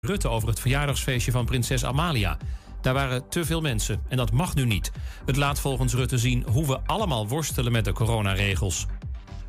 [0.00, 2.36] Rutte over het verjaardagsfeestje van prinses Amalia.
[2.80, 4.92] Daar waren te veel mensen en dat mag nu niet.
[5.26, 8.86] Het laat volgens Rutte zien hoe we allemaal worstelen met de coronaregels.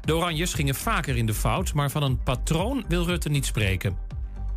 [0.01, 3.97] De Oranjes gingen vaker in de fout, maar van een patroon wil Rutte niet spreken.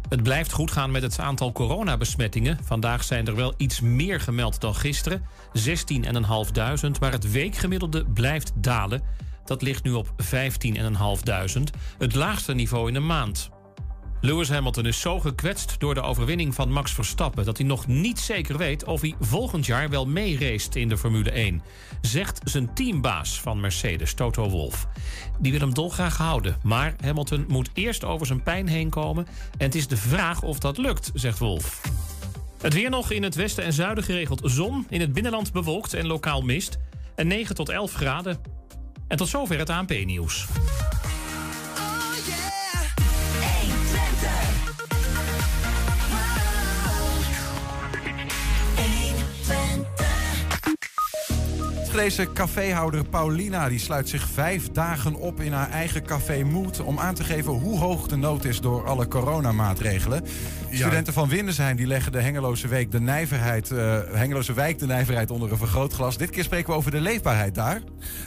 [0.08, 2.58] Het blijft goed gaan met het aantal coronabesmettingen.
[2.62, 5.22] Vandaag zijn er wel iets meer gemeld dan gisteren.
[5.58, 9.02] 16.500, maar het weekgemiddelde blijft dalen.
[9.44, 11.62] Dat ligt nu op 15.500,
[11.98, 13.51] het laagste niveau in een maand.
[14.24, 17.44] Lewis Hamilton is zo gekwetst door de overwinning van Max Verstappen...
[17.44, 21.30] dat hij nog niet zeker weet of hij volgend jaar wel meereest in de Formule
[21.30, 21.62] 1.
[22.00, 24.86] Zegt zijn teambaas van Mercedes, Toto Wolff.
[25.38, 26.56] Die wil hem dolgraag houden.
[26.62, 29.26] Maar Hamilton moet eerst over zijn pijn heen komen...
[29.58, 31.80] en het is de vraag of dat lukt, zegt Wolff.
[32.60, 34.86] Het weer nog in het westen en zuiden geregeld zon.
[34.88, 36.78] In het binnenland bewolkt en lokaal mist.
[37.14, 38.40] En 9 tot 11 graden.
[39.08, 40.46] En tot zover het ANP-nieuws.
[51.92, 56.80] Deze caféhouder Paulina die sluit zich vijf dagen op in haar eigen café Moed...
[56.80, 60.24] om aan te geven hoe hoog de nood is door alle coronamaatregelen.
[60.70, 65.30] Studenten van Windesheim die leggen de Hengeloze, week de nijverheid, uh, Hengeloze wijk de nijverheid
[65.30, 66.16] onder een vergrootglas.
[66.16, 67.82] Dit keer spreken we over de leefbaarheid daar.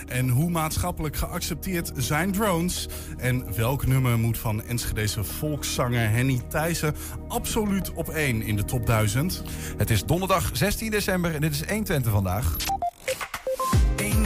[0.08, 2.88] En hoe maatschappelijk geaccepteerd zijn drones?
[3.18, 6.96] En welk nummer moet van Enschedese volkszanger Henny Thijssen
[7.28, 9.44] absoluut op één in de top 1000?
[9.78, 12.56] Het is donderdag 16 december en dit is 120 vandaag.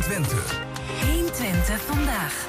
[0.10, 0.60] 120.
[1.02, 2.48] 120 vandaag.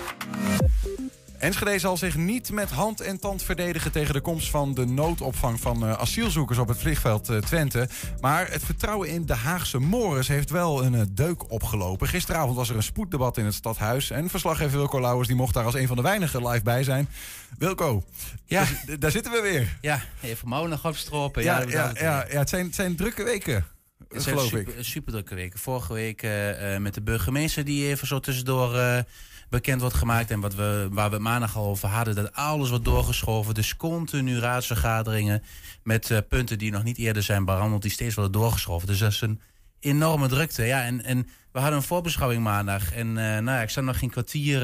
[1.39, 5.61] Enschede zal zich niet met hand en tand verdedigen tegen de komst van de noodopvang
[5.61, 7.89] van uh, asielzoekers op het vliegveld uh, Twente.
[8.21, 12.09] Maar het vertrouwen in de Haagse Morris heeft wel een uh, deuk opgelopen.
[12.09, 14.11] Gisteravond was er een spoeddebat in het stadhuis.
[14.11, 17.09] En verslaggever Wilco Lauwers die mocht daar als een van de weinigen live bij zijn.
[17.59, 18.05] Wilco,
[18.45, 18.65] ja.
[18.87, 19.79] daar, daar zitten we weer.
[19.81, 21.43] Ja, even mouw nog opstropen.
[21.43, 23.65] Ja, ja, ja, ja, ja, het, zijn, het zijn drukke weken.
[24.13, 24.85] Het geloof super, ik.
[24.85, 25.59] super drukke weken.
[25.59, 28.99] Vorige week uh, met de burgemeester die even zo tussendoor uh,
[29.49, 30.31] bekend wordt gemaakt.
[30.31, 33.55] En wat we, waar we maandag al over hadden, dat alles wordt doorgeschoven.
[33.55, 35.43] Dus continu raadsvergaderingen
[35.83, 38.87] met uh, punten die nog niet eerder zijn behandeld, die steeds worden doorgeschoven.
[38.87, 39.41] Dus dat is een
[39.81, 40.65] enorme drukte.
[40.65, 42.93] Ja, en, en we hadden een voorbeschouwing maandag.
[42.93, 44.63] En nou ja, ik sta nog geen kwartier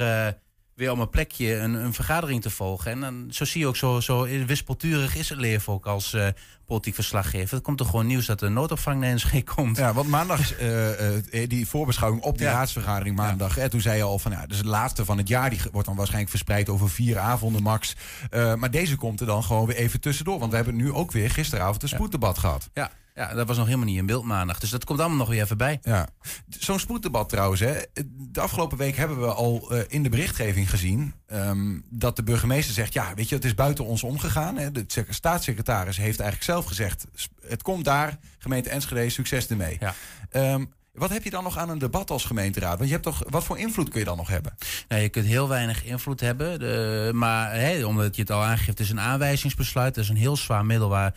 [0.76, 2.90] weer om een plekje een, een, vergadering te volgen.
[2.90, 6.26] En dan, zo zie je ook, zo, zo wispelturig is het leven ook als uh,
[6.66, 7.56] politiek verslaggever.
[7.56, 9.76] Er komt er gewoon nieuws dat de noodopvang naar NSG komt.
[9.76, 12.52] Ja, want maandag, uh, uh, die voorbeschouwing op die ja.
[12.52, 13.54] raadsvergadering maandag.
[13.54, 13.62] Ja.
[13.62, 15.50] Hè, toen zei je al van, ja, dus het laatste van het jaar.
[15.50, 17.96] Die wordt dan waarschijnlijk verspreid over vier avonden max.
[18.30, 20.38] maar deze komt er dan gewoon weer even tussendoor.
[20.38, 22.68] Want we hebben nu ook weer gisteravond een spoeddebat gehad.
[22.74, 22.90] Ja.
[23.16, 24.58] Ja, dat was nog helemaal niet in beeld maandag.
[24.58, 25.78] Dus dat komt allemaal nog weer even bij.
[25.82, 26.08] Ja.
[26.48, 27.60] Zo'n spoeddebat trouwens.
[27.60, 27.74] Hè.
[28.08, 31.14] De afgelopen week hebben we al uh, in de berichtgeving gezien...
[31.32, 32.92] Um, dat de burgemeester zegt...
[32.92, 34.56] ja, weet je, het is buiten ons omgegaan.
[34.56, 34.72] Hè.
[34.72, 37.06] De staatssecretaris heeft eigenlijk zelf gezegd...
[37.46, 39.78] het komt daar, gemeente Enschede, succes ermee.
[39.80, 39.94] Ja.
[40.54, 42.76] Um, wat heb je dan nog aan een debat als gemeenteraad?
[42.76, 44.54] Want je hebt toch, wat voor invloed kun je dan nog hebben?
[44.88, 46.58] Nou, je kunt heel weinig invloed hebben.
[46.58, 49.94] De, maar omdat je het al aangeeft, het is een aanwijzingsbesluit.
[49.94, 51.14] Dat is een heel zwaar middel waar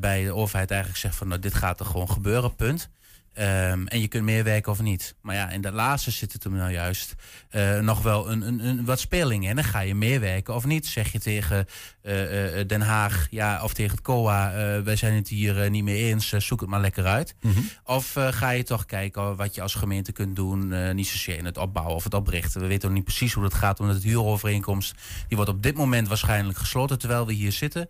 [0.00, 2.90] bij de overheid eigenlijk zegt van nou, dit gaat er gewoon gebeuren, punt.
[3.38, 5.14] Um, en je kunt meer werken of niet.
[5.20, 7.14] Maar ja, in dat laatste zit het hem nou juist
[7.50, 9.48] uh, nog wel een, een, een, wat speling.
[9.48, 10.86] En dan ga je meer werken of niet.
[10.86, 11.66] Zeg je tegen
[12.02, 14.52] uh, uh, Den Haag ja, of tegen het COA...
[14.82, 17.34] wij zijn het hier niet mee eens, zoek het maar lekker uit.
[17.40, 17.48] Mhm.
[17.48, 17.68] Mm -hmm.
[17.84, 20.94] Of ga je toch kijken wat je als gemeente kunt doen...
[20.94, 22.60] niet zozeer in het opbouwen of het oprichten.
[22.60, 24.94] We weten nog niet precies hoe dat gaat, omdat het huurovereenkomst...
[25.28, 27.88] die wordt op dit moment waarschijnlijk gesloten terwijl we hier zitten...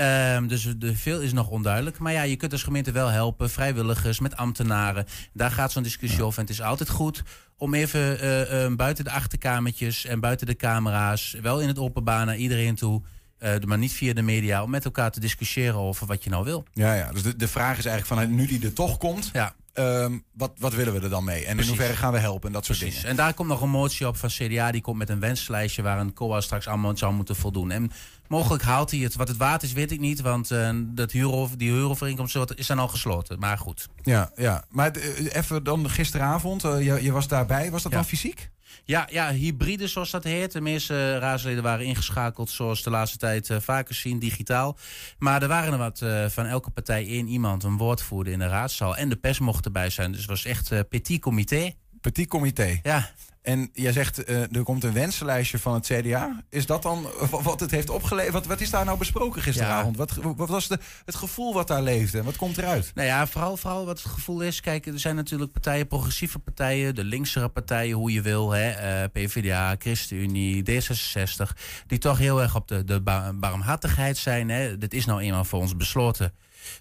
[0.00, 1.98] Um, dus de veel is nog onduidelijk.
[1.98, 3.50] Maar ja, je kunt als gemeente wel helpen.
[3.50, 5.06] Vrijwilligers, met ambtenaren.
[5.32, 6.38] Daar gaat zo'n discussie over.
[6.38, 7.22] En het is altijd goed
[7.56, 11.36] om even uh, uh, buiten de achterkamertjes en buiten de camera's...
[11.42, 13.02] wel in het openbaar naar iedereen toe...
[13.40, 16.44] Uh, maar niet via de media, om met elkaar te discussiëren over wat je nou
[16.44, 16.64] wil.
[16.72, 17.12] Ja, ja.
[17.12, 19.30] dus de, de vraag is eigenlijk van nu die er toch komt...
[19.32, 19.54] Ja.
[19.78, 21.36] Um, wat, wat willen we er dan mee?
[21.36, 21.62] En Precies.
[21.62, 22.96] in hoeverre gaan we helpen en dat soort Precies.
[22.96, 23.10] dingen.
[23.10, 24.70] En daar komt nog een motie op van CDA.
[24.70, 27.70] Die komt met een wenslijstje waar een COA straks allemaal zou moeten voldoen.
[27.70, 27.90] En
[28.28, 29.14] mogelijk haalt hij het.
[29.14, 30.20] Wat het waard is, weet ik niet.
[30.20, 33.38] Want uh, dat huurover, die huurovereenkomst is dan al gesloten.
[33.38, 33.88] Maar goed.
[34.02, 34.64] Ja, ja.
[34.70, 36.64] maar uh, even dan gisteravond.
[36.64, 37.70] Uh, je, je, was daarbij.
[37.70, 37.98] Was dat ja.
[37.98, 38.50] dan fysiek?
[38.84, 40.52] Ja, ja, hybride zoals dat heet.
[40.52, 44.78] De meeste raadsleden waren ingeschakeld zoals de laatste tijd uh, vaker zien, digitaal.
[45.18, 48.46] Maar er waren er wat uh, van elke partij één iemand, een woordvoerder in de
[48.46, 48.96] raadzaal.
[48.96, 50.10] En de pers mocht erbij zijn.
[50.10, 51.72] Dus het was echt petit comité.
[52.00, 52.80] Petit comité.
[52.82, 53.10] Ja.
[53.46, 56.42] En jij zegt, uh, er komt een wensenlijstje van het CDA.
[56.50, 58.32] Is dat dan wat het heeft opgeleverd?
[58.32, 59.96] Wat, wat is daar nou besproken gisteravond?
[59.96, 62.22] Wat, wat, was de, het gevoel wat daar leefde?
[62.22, 62.90] Wat komt eruit?
[62.94, 64.60] Nou ja, vooral, vooral wat het gevoel is.
[64.60, 68.50] Kijk, er zijn natuurlijk partijen, progressieve partijen, de linksere partijen, hoe je wil.
[68.50, 71.52] Hè, uh, PvdA, ChristenUnie, D66.
[71.86, 73.00] Die toch heel erg op de, de
[73.34, 74.48] barmhartigheid zijn.
[74.48, 74.78] Hè.
[74.78, 76.32] Dit is nou eenmaal voor ons besloten.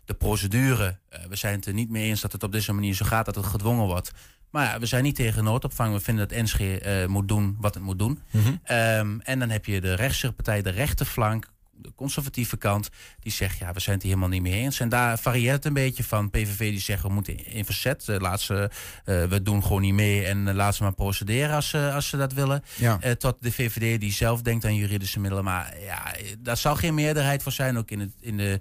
[0.05, 0.97] De procedure.
[1.13, 3.25] Uh, we zijn het er niet mee eens dat het op deze manier zo gaat,
[3.25, 4.11] dat het gedwongen wordt.
[4.55, 5.93] Maar ja, we zijn niet tegen noodopvang.
[5.93, 8.19] We vinden dat Enschede uh, moet doen wat het moet doen.
[8.31, 12.89] Mm um, en dan heb je de rechtse partij, de rechterflank de conservatieve kant,
[13.19, 14.79] die zegt ja, we zijn het hier helemaal niet mee eens.
[14.79, 16.29] En daar varieert het een beetje van.
[16.29, 18.05] PVV die zeggen we moeten in verzet.
[18.09, 18.69] Uh, laat ze,
[19.05, 22.09] uh, we doen gewoon niet mee en uh, laat ze maar procederen als, ze als
[22.09, 22.63] ze dat willen.
[22.75, 22.99] Ja.
[23.17, 25.43] tot de VVD die zelf denkt aan juridische middelen.
[25.43, 28.59] Maar ja, daar zal geen meerderheid voor zijn, ook in, het, in, de,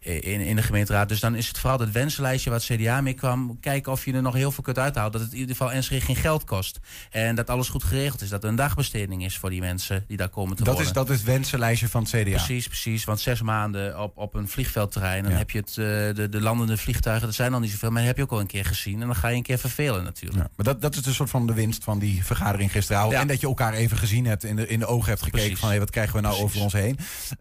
[0.00, 1.08] in, in de gemeenteraad.
[1.08, 3.60] Dus dan is het vooral het wenslijstje wat CDA mee kwam.
[3.60, 5.12] Kijken of je er nog heel veel kunt uithalen.
[5.12, 6.78] Dat het in ieder geval Enschede geen geld kost.
[7.10, 8.28] En dat alles goed geregeld is.
[8.28, 10.88] Dat er een dagbesteding is voor die mensen die daar komen te dat wonen.
[10.88, 12.22] Is, dat is het wensenlijstje van het CDA?
[12.22, 13.04] Precies, precies.
[13.04, 15.22] Want zes maanden op, op een vliegveldterrein...
[15.22, 15.84] dan heb je het, uh,
[16.14, 17.90] de, de landende vliegtuigen, dat zijn al niet zoveel...
[17.90, 20.04] maar heb je ook al een keer gezien en dan ga je een keer vervelen
[20.04, 20.42] natuurlijk.
[20.42, 23.12] Ja, maar dat, dat is een soort van de winst van die vergadering gisteravond.
[23.12, 23.20] Ja.
[23.20, 25.40] En dat je elkaar even gezien hebt, in de, in de ogen hebt gekeken...
[25.40, 25.60] Precies.
[25.60, 26.62] van hey, wat krijgen we nou precies.
[26.62, 26.98] over ons heen.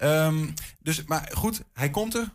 [0.10, 2.30] Um, dus, maar goed, hij komt er.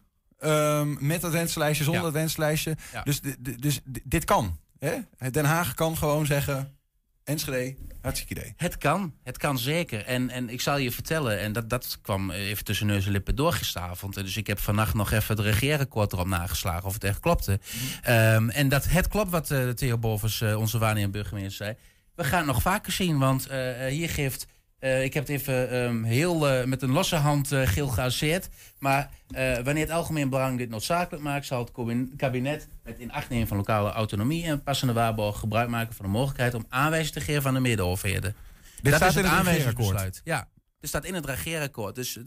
[0.79, 2.77] Um, met dat wenslijstje, zonder dat wenslijstje.
[3.05, 3.21] Dus,
[3.61, 4.59] dus dit kan.
[4.79, 5.31] Hè?
[5.31, 6.77] Den Haag kan gewoon zeggen...
[7.25, 8.55] Enschede, hartstikke idee.
[8.57, 10.05] Het kan, het kan zeker.
[10.05, 13.37] En, en ik zal je vertellen, en dat, dat kwam even tussen neus en lippen
[13.37, 14.15] door gisteravond.
[14.15, 17.61] Dus ik heb vannacht nog even het regeerakkoord erop nageslagen of het echt klopte.
[18.09, 21.77] Um, en dat het klopt wat uh, Theo Bovers, uh, onze waarnemend burgemeester, zei.
[22.15, 24.47] We gaan het nog vaker zien, want uh, hier geeft
[24.83, 28.49] uh, ik heb het even um, heel uh, met een losse hand uh, geel geazeerd.
[28.79, 29.11] Maar
[29.65, 33.57] wanneer het algemeen belang dit noodzakelijk maakt, zal het kabinet met in acht nemen van
[33.57, 37.55] lokale autonomie en passende waarborg gebruik maken van de mogelijkheid om aanwijzing te geven aan
[37.55, 38.35] de medeoverheden.
[38.83, 40.21] Dit dat staat is het, het aanwijzingsbesluit.
[40.25, 40.49] Ja.
[40.83, 41.95] Er staat in het regeerakkoord.
[41.95, 42.19] Dus,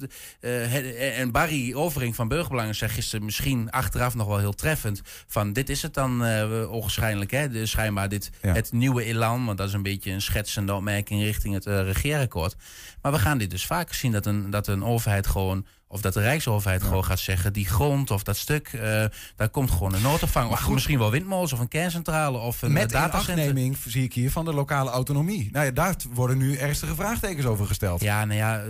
[0.42, 5.02] uh, en Barry Overing van Burgerbelangen zegt gisteren misschien achteraf nog wel heel treffend.
[5.28, 7.32] Van dit is het dan uh, onwaarschijnlijk.
[7.32, 7.50] Hè?
[7.50, 8.54] De, schijnbaar dit, ja.
[8.54, 9.46] het nieuwe elan.
[9.46, 12.56] Want dat is een beetje een schetsende opmerking richting het uh, regeerakkoord.
[13.02, 15.66] Maar we gaan dit dus vaker zien dat een, dat een overheid gewoon
[15.96, 16.88] of dat de Rijksoverheid ja.
[16.88, 18.82] gewoon gaat zeggen, die grond of dat stuk, uh,
[19.36, 20.52] daar komt gewoon een noodopvang.
[20.52, 23.76] Of goed, misschien wel windmolens of een kerncentrale of een Met datacentrum.
[23.88, 25.50] zie ik hier van de lokale autonomie.
[25.52, 28.02] Nou ja, daar worden nu ernstige vraagtekens over gesteld.
[28.02, 28.64] Ja, nou ja,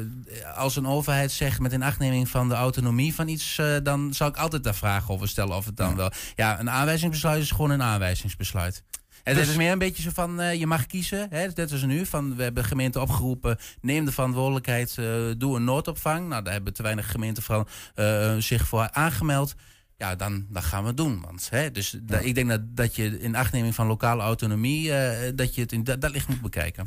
[0.55, 4.37] als een overheid zegt met inachtneming van de autonomie van iets, uh, dan zou ik
[4.37, 5.95] altijd daar vragen over stellen of het dan ja.
[5.95, 6.11] wel.
[6.35, 8.83] Ja, een aanwijzingsbesluit is gewoon een aanwijzingsbesluit.
[9.25, 11.27] Het dus, is meer een beetje zo van, uh, je mag kiezen.
[11.29, 12.05] Hè, net als nu.
[12.05, 16.27] Van, we hebben gemeenten opgeroepen, neem de verantwoordelijkheid, uh, doe een noodopvang.
[16.27, 19.55] Nou, daar hebben te weinig gemeenten van, uh, zich voor aangemeld.
[19.97, 21.21] Ja, dan, dan gaan we het doen.
[21.21, 21.99] Want, hè, dus ja.
[22.01, 24.91] da, ik denk dat, dat je in achtneming van lokale autonomie,
[25.35, 26.85] dat je het in dat, dat licht moet bekijken.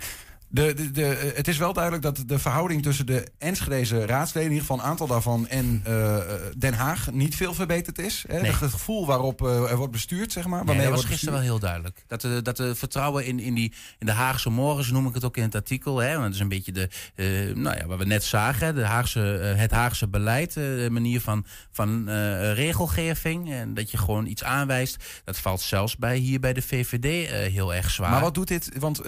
[0.51, 4.55] De, de, de, het is wel duidelijk dat de verhouding tussen de Enschedeze raadsleden, in
[4.55, 6.17] ieder geval een aantal daarvan, en uh,
[6.57, 8.25] Den Haag niet veel verbeterd is.
[8.29, 8.41] Hè?
[8.41, 8.51] Nee.
[8.51, 10.65] Het gevoel waarop uh, er wordt bestuurd, zeg maar.
[10.65, 12.05] Nee, dat was gisteren wel heel duidelijk.
[12.07, 15.25] Dat de, dat de vertrouwen in, in, die, in de Haagse morgens, noem ik het
[15.25, 15.99] ook in het artikel.
[15.99, 16.11] Hè?
[16.11, 19.19] Want dat is een beetje de, uh, nou ja, wat we net zagen, de Haagse,
[19.57, 22.11] het Haagse beleid, de manier van, van
[22.53, 23.53] regelgeving.
[23.53, 25.05] En dat je gewoon iets aanwijst.
[25.25, 28.11] Dat valt zelfs bij hier bij de VVD heel erg zwaar.
[28.11, 28.71] Maar wat doet dit?
[28.79, 29.03] Want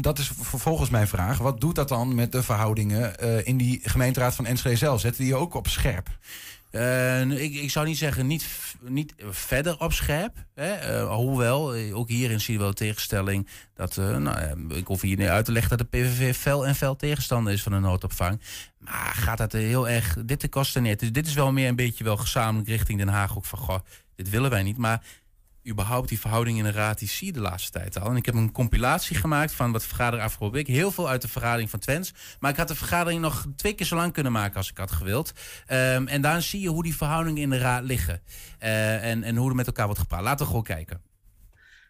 [0.00, 1.38] dat is vervolgens mijn vraag.
[1.38, 5.00] Wat doet dat dan met de verhoudingen uh, in die gemeenteraad van Enschede zelf?
[5.00, 6.08] Zetten die ook op scherp?
[6.72, 8.46] Uh, ik, ik, zou niet zeggen niet,
[8.80, 10.36] niet verder op scherp.
[10.54, 11.02] Hè?
[11.02, 13.48] Uh, hoewel, ook hierin zie je wel tegenstelling.
[13.74, 16.96] Dat, nou, ik hoef hier niet uit te leggen dat de PVV fel en fel
[16.96, 18.40] tegenstander is van de noodopvang.
[18.78, 20.96] Maar gaat dat heel erg dit te kosten neer?
[20.96, 23.36] Dus dit is wel meer een beetje wel gezamenlijk richting Den Haag.
[23.36, 23.78] Ook van, goh,
[24.16, 24.76] dit willen wij niet.
[24.76, 25.02] Maar
[25.68, 28.10] überhaupt die verhouding in de raad, die zie je de laatste tijd al.
[28.10, 30.66] En ik heb een compilatie gemaakt van wat vergadering afgelopen week.
[30.66, 32.12] Heel veel uit de vergadering van Twens.
[32.40, 34.90] Maar ik had de vergadering nog twee keer zo lang kunnen maken als ik had
[34.90, 35.32] gewild.
[35.68, 38.22] Um, en daar zie je hoe die verhoudingen in de raad liggen.
[38.62, 40.22] Uh, en, en hoe er met elkaar wordt gepraat.
[40.22, 41.02] Laten we gewoon kijken.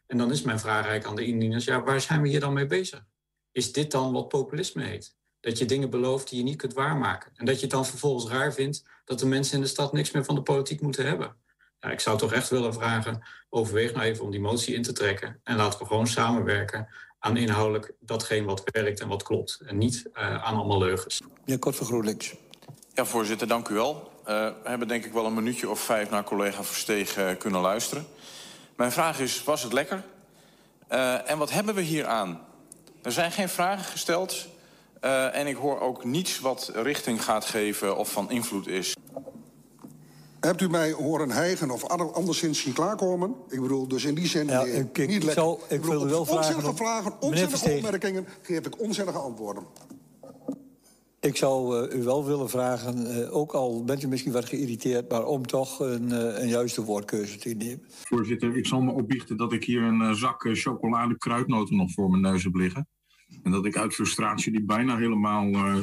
[0.06, 1.64] En dan is mijn vraag eigenlijk aan de indieners.
[1.64, 3.04] Ja, waar zijn we hier dan mee bezig?
[3.52, 5.16] Is dit dan wat populisme heet?
[5.40, 7.32] Dat je dingen belooft die je niet kunt waarmaken.
[7.34, 10.10] En dat je het dan vervolgens raar vindt dat de mensen in de stad niks
[10.10, 11.36] meer van de politiek moeten hebben.
[11.82, 14.92] Ja, ik zou toch echt willen vragen, overweeg nou even om die motie in te
[14.92, 15.40] trekken.
[15.44, 19.60] En laten we gewoon samenwerken aan inhoudelijk datgene wat werkt en wat klopt.
[19.66, 21.20] En niet uh, aan allemaal leugens.
[21.44, 22.34] Meneer Kort van GroenLinks.
[22.94, 24.10] Ja, voorzitter, dank u wel.
[24.20, 24.26] Uh,
[24.62, 28.06] we hebben denk ik wel een minuutje of vijf naar collega Versteeg uh, kunnen luisteren.
[28.76, 30.02] Mijn vraag is, was het lekker?
[30.92, 32.40] Uh, en wat hebben we hier aan?
[33.02, 34.46] Er zijn geen vragen gesteld.
[35.04, 38.94] Uh, en ik hoor ook niets wat richting gaat geven of van invloed is.
[40.46, 43.34] Hebt u mij horen hijgen of ander- anderszins zien klaarkomen?
[43.48, 45.32] Ik bedoel, dus in die zin Ja, ik- ik niet lekker.
[45.42, 49.64] zou- ik bedoel, wel vragen Onzinnige vragen, onzinnige opmerkingen geef ik onzinnige antwoorden.
[51.20, 55.10] Ik zou eh, u wel willen vragen, eh, ook al bent u misschien wat geïrriteerd...
[55.10, 57.82] maar om toch een, eh, een juiste woordkeuze te nemen.
[57.88, 62.22] Voorzitter, ik zal me opbiechten dat ik hier een zak chocolade kruidnoten nog voor mijn
[62.22, 62.88] neus heb liggen.
[63.42, 65.76] En dat ik uit frustratie die bijna helemaal eh,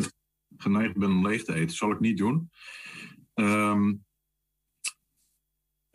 [0.57, 1.75] geneigd ben om leeg te eten.
[1.75, 2.49] zal ik niet doen.
[3.33, 3.93] Ehm,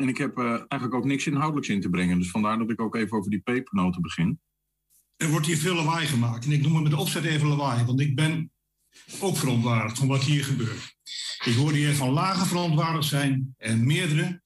[0.05, 2.19] en ik heb eh, eigenlijk ook niks inhoudelijks in te brengen.
[2.19, 4.41] Dus vandaar dat ik ook even over die pepernoten begin.
[5.17, 6.45] Er wordt hier veel lawaai gemaakt.
[6.45, 8.53] En ik noem het met de opzet even lawaai, want ik ben
[9.21, 10.97] ook verontwaardigd van wat hier gebeurt.
[11.45, 14.43] Ik hoorde hier van lage verontwaardigd zijn en meerdere.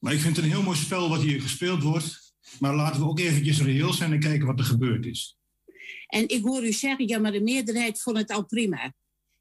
[0.00, 2.34] Maar ik vind het een heel mooi spel wat hier gespeeld wordt.
[2.60, 5.36] Maar laten we ook eventjes reëel zijn en kijken wat er gebeurd is.
[6.06, 8.94] En ik hoor u zeggen, ja, maar de meerderheid vond het al prima.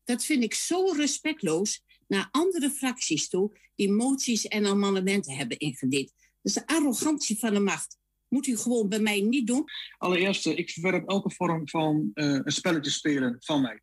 [0.03, 6.13] Dat vind ik zo respectloos naar andere fracties toe die moties en amendementen hebben ingediend.
[6.17, 7.97] Dat is de arrogantie van de macht.
[8.27, 9.63] Moet u gewoon bij mij niet doen.
[9.97, 13.81] Allereerst, ik verwerp elke vorm van eh, een spelletje spelen van mij.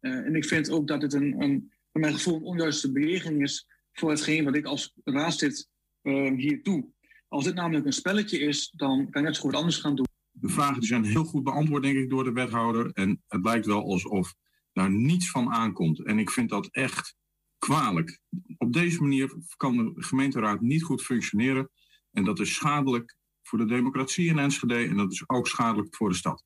[0.00, 3.42] Eh, en ik vind ook dat het een, een, voor mijn gevoel een onjuiste beweging
[3.42, 5.68] is voor hetgeen wat ik als raadslid
[6.02, 6.92] eh, hier doe.
[7.28, 10.06] Als dit namelijk een spelletje is, dan kan ik net zo goed anders gaan doen.
[10.30, 12.90] De vragen die zijn heel goed beantwoord, denk ik, door de wethouder.
[12.92, 14.34] En het lijkt wel alsof
[14.72, 16.04] daar niets van aankomt.
[16.04, 17.16] En ik vind dat echt
[17.66, 18.20] kwalijk.
[18.58, 21.70] Op deze manier kan de gemeenteraad niet goed functioneren.
[22.10, 24.74] En dat is schadelijk voor de democratie in Enschede.
[24.74, 26.44] En dat is ook schadelijk voor de stad.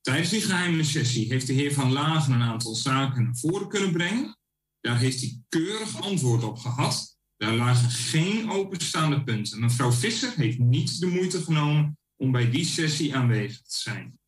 [0.00, 3.92] Tijdens die geheime sessie heeft de heer Van Lagen een aantal zaken naar voren kunnen
[3.92, 4.38] brengen.
[4.80, 7.18] Daar heeft hij keurig antwoord op gehad.
[7.36, 9.60] Daar lagen geen openstaande punten.
[9.60, 14.18] Mevrouw Visser heeft niet de moeite genomen om bij die sessie aanwezig te zijn.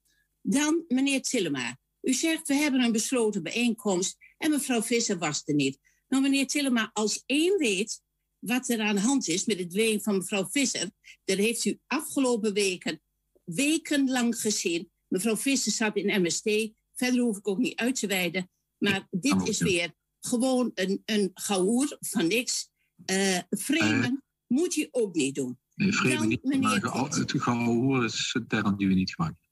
[0.41, 5.55] Dan, meneer Tillema, u zegt we hebben een besloten bijeenkomst en mevrouw Visser was er
[5.55, 5.79] niet.
[6.09, 8.03] Nou, meneer Tillema, als één weet
[8.39, 10.91] wat er aan de hand is met het ween van mevrouw Visser,
[11.25, 13.01] dat heeft u afgelopen weken
[13.45, 14.91] wekenlang gezien.
[15.09, 18.51] Mevrouw Visser zat in MST, verder hoef ik ook niet uit te wijden.
[18.79, 22.69] Maar dit is weer gewoon een, een gehoer van niks.
[23.05, 25.59] Eh vreemden moet je ook niet doen.
[25.75, 29.43] Nee, vreemde Dan, niet, het gehoor is een term die we niet gebruiken.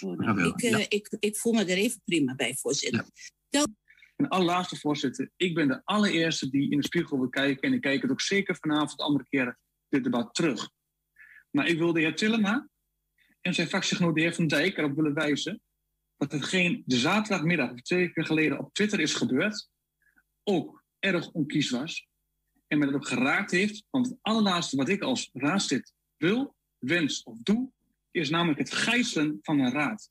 [0.00, 0.86] Oh, nou, ik, eh, ja.
[0.88, 3.06] ik, ik voel me er even prima bij, voorzitter.
[4.16, 7.62] En allerlaatste voorzitter, ik ben de allereerste die in de spiegel wil kijken.
[7.62, 10.70] En ik kijk het ook zeker vanavond andere keren dit debat terug.
[11.50, 12.68] Maar ik wil de heer Tillema
[13.40, 15.62] en zijn fractiegenoot de heer Van Dijk erop willen wijzen
[16.16, 19.68] dat hetgeen de zaterdagmiddag of twee weken geleden op Twitter is gebeurd,
[20.42, 22.06] ook erg onkies was.
[22.66, 23.84] En me dat ook geraakt heeft.
[23.90, 27.72] Want het allerlaatste wat ik als raadslid wil, wens of doe,
[28.10, 30.10] is namelijk het gijzelen van een raad.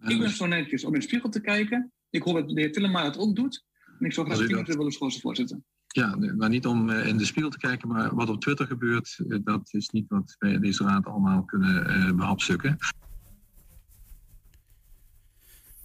[0.00, 1.92] Ik ben zo netjes om in de spiegel te kijken.
[2.12, 3.64] Ik hoop dat de heer Tillema het ook doet.
[3.98, 5.58] En ik zou graag vinger dat- willen schorsen, voorzitter.
[5.86, 9.18] Ja, maar niet om eh, in de spiegel te kijken, maar wat op Twitter gebeurt,
[9.28, 12.76] eh, dat is niet wat wij in deze raad allemaal kunnen eh behapstukken.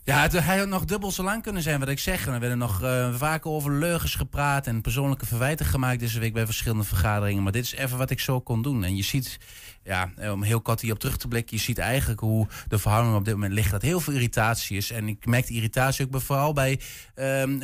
[0.04, 2.26] Ja, het, hij had nog dubbel zo lang kunnen zijn wat ik zeg.
[2.28, 6.46] Er werden nog eh, vaker over leugens gepraat en persoonlijke verwijten gemaakt deze week bij
[6.46, 7.44] verschillende vergaderingen.
[7.44, 8.84] Maar dit is even wat ik zo kon doen.
[8.84, 9.38] En je ziet,
[9.88, 13.16] ja, eh, om heel kort hierop terug te blikken, je ziet eigenlijk hoe de verhouding
[13.16, 13.72] op dit moment ligt.
[13.72, 14.92] Dat heel veel irritatie is.
[14.92, 16.80] En ik merk die irritatie ook vooral bij,
[17.16, 17.60] ehm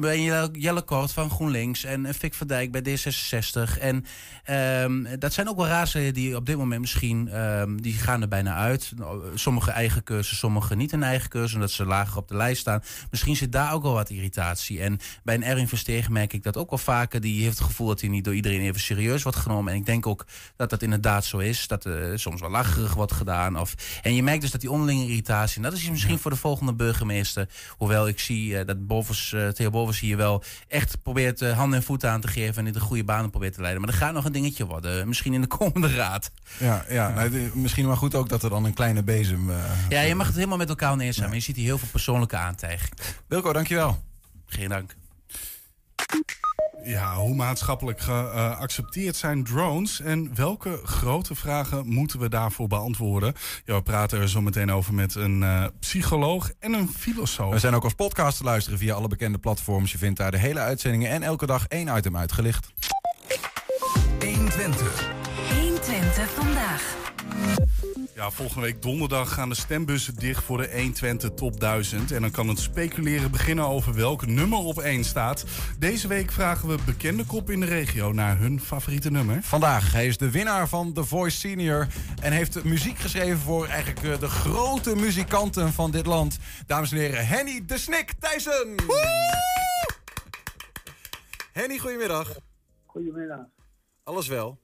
[0.00, 3.78] bij Jelle- Kort van GroenLinks en eh, Fik van Dijk bij D66.
[3.80, 4.04] En
[4.44, 8.28] ehm, dat zijn ook wel raadsleden die op dit moment misschien, ehm, die gaan er
[8.28, 8.92] bijna uit.
[9.34, 12.82] Sommige eigen keuze, sommige niet een eigen keuze, omdat ze lager op de lijst staan.
[13.10, 14.80] Misschien zit daar ook wel wat irritatie.
[14.80, 17.20] En bij een Erwin Verstegen merk ik dat ook wel vaker.
[17.20, 19.72] Die heeft het gevoel dat hij niet door iedereen even serieus wordt genomen.
[19.72, 20.26] En ik denk ook
[20.56, 21.49] dat dat inderdaad zo is.
[21.66, 23.58] Dat er soms wel lacherig wordt gedaan.
[23.58, 26.36] Of, en je merkt dus dat die onderlinge irritatie, en dat is misschien voor de
[26.36, 27.48] volgende burgemeester.
[27.76, 31.78] Hoewel ik zie eh, dat Bovers, eh Theo Bovers hier wel echt probeert eh, handen
[31.78, 32.54] en voeten aan te geven.
[32.56, 33.80] En in de goede banen probeert te leiden.
[33.82, 35.08] Maar er gaat nog een dingetje worden.
[35.08, 36.30] Misschien in de komende raad.
[36.58, 39.50] Ja, ja, nou, misschien maar goed ook dat er dan een kleine bezem...
[39.50, 39.56] eh,
[39.88, 41.26] Ja, je mag het helemaal met elkaar neer zijn.
[41.26, 42.92] Maar je ziet hier heel veel persoonlijke aantijging.
[43.26, 44.02] Wilco, dankjewel.
[44.46, 44.94] Geen dank.
[46.84, 53.34] Ja, hoe maatschappelijk geaccepteerd zijn drones en welke grote vragen moeten we daarvoor beantwoorden?
[53.64, 57.52] Ja, we praten er zo meteen over met een eh, psycholoog en een filosoof.
[57.52, 59.92] We zijn ook als podcast te luisteren via alle bekende platforms.
[59.92, 62.72] Je vindt daar de hele uitzendingen en elke dag één item uitgelicht.
[64.20, 65.10] 120.
[65.60, 66.98] 120 vandaag.
[68.20, 72.12] Ja, volgende week donderdag gaan de stembussen dicht voor de 120 Top 1000.
[72.12, 75.44] En dan kan het speculeren beginnen over welk nummer op 1 staat.
[75.78, 79.42] Deze week vragen we bekende kop in de regio naar hun favoriete nummer.
[79.42, 81.86] Vandaag, hij is de winnaar van The Voice Senior
[82.22, 86.38] en heeft muziek geschreven voor eigenlijk eh, de grote muzikanten van dit land.
[86.66, 88.74] Dames en heren, Henny de Snik Thijssen.
[91.52, 92.36] Henny, goedemiddag.
[92.86, 93.40] Goedemiddag.
[94.04, 94.58] Alles wel?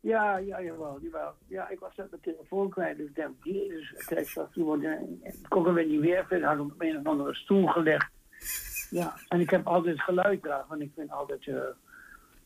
[0.00, 1.32] Ja, ja, jawel, jawel.
[1.46, 5.34] Ja, ik was net mijn telefoon kwijt, dus ik denk, jezus, kijk, dat toen ik
[5.48, 8.06] kon hem weer niet weer vinden, had hem op een of andere stoel gelegd.
[8.90, 11.54] Ja, en ik heb altijd geluid eraan, want ik vind altijd eh,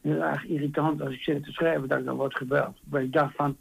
[0.01, 2.77] heel erg irritant als ik zit te schrijven dat ik dan word gebeld.
[2.85, 3.57] Maar ik dacht van,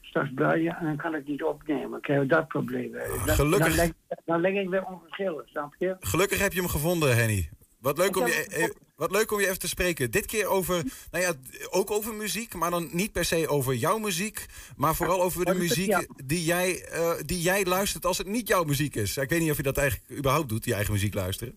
[0.00, 1.98] straks bel je en dan kan ik niet opnemen.
[1.98, 2.92] Ik heb dat probleem.
[2.92, 3.00] Dan-
[3.34, 3.76] Gelukkig.
[3.76, 5.96] Dan, leg, dan leg ik weer onverschillig, snap je?
[6.00, 7.48] Gelukkig heb je hem gevonden, Henny.
[7.82, 10.10] Wat leuk, om je, hem eh, wat leuk om je even te spreken.
[10.10, 11.32] Dit keer over, nou ja,
[11.70, 14.46] ook over muziek, maar dan niet per se over jouw muziek,
[14.76, 18.48] maar vooral over de dat muziek die jij, eh, die jij luistert als het niet
[18.48, 19.16] jouw muziek is.
[19.16, 21.54] Ik weet niet of je dat eigenlijk überhaupt doet, je eigen muziek luisteren.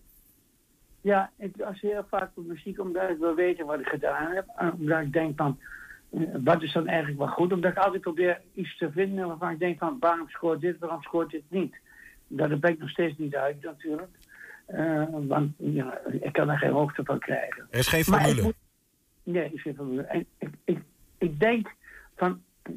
[1.00, 4.46] Ja, ik luister heel vaak op muziek omdat ik wil weten wat ik gedaan heb.
[4.56, 5.58] En Omdat ik denk van,
[6.10, 7.52] eh, wat is dan eigenlijk wel goed?
[7.52, 11.02] Omdat ik altijd probeer iets te vinden waarvan ik denk van, waarom scoort dit, waarom
[11.02, 11.74] scoort dit niet?
[12.26, 14.16] Daar ben ik nog steeds niet uit natuurlijk.
[14.66, 17.66] Eh, want ja, ik kan er geen hoogte van krijgen.
[17.70, 18.42] Er is geen formule.
[18.42, 18.54] moet-
[19.22, 20.02] nee, er is geen formule.
[20.02, 20.78] En ik, ik,
[21.18, 21.74] ik denk
[22.16, 22.72] van, eh,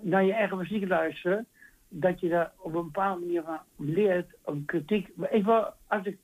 [0.00, 1.46] naar je eigen muziek luisteren,
[1.88, 5.08] dat je daar op een bepaalde manier van leert, om kritiek.
[5.14, 6.18] Maar Ik wil, als ik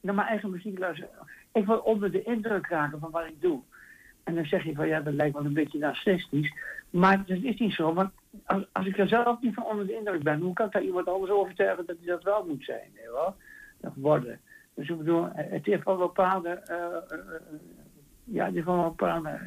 [0.00, 1.08] naar mijn eigen muziek luister,
[1.52, 3.60] ik wil onder de indruk raken van wat ik doe.
[4.24, 6.52] En dan zeg je van ja, dat lijkt wel een beetje narcistisch.
[6.90, 8.10] Maar dat is niet zo, want
[8.44, 10.82] als, als ik er zelf niet van onder de indruk ben, hoe kan ik daar
[10.82, 12.90] iemand anders overtuigen dat hij dat wel moet zijn?
[12.94, 13.36] Weet je wel?
[13.94, 14.40] Worden.
[14.76, 17.18] Dus ik bedoel, het heeft wel bepaalde, eh, eh,
[18.24, 19.40] ja, het heeft wel bepaalde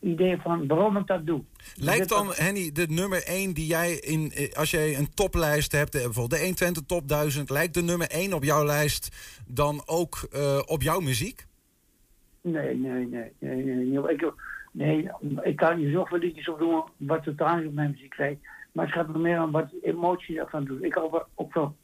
[0.00, 1.42] idee van waarom ik dat doe.
[1.74, 5.72] Lijkt Dus dan, Henny, de nummer 1 die jij in, eh, als jij een toplijst
[5.72, 9.08] hebt, bijvoorbeeld de 120 Top 1000, lijkt de nummer 1 op jouw lijst
[9.46, 10.28] dan ook
[10.66, 11.46] op jouw muziek?
[12.40, 13.32] Nee, nee, nee.
[13.38, 14.10] nee, nee.
[14.12, 14.32] Ik,
[14.72, 15.10] nee,
[15.42, 18.46] ik kan je zoveel liedjes opdoen wat totaal niet op mijn muziek lijkt.
[18.72, 20.82] Maar het gaat er meer om wat emotie ervan doet.
[20.82, 21.76] Ik over, ook wel,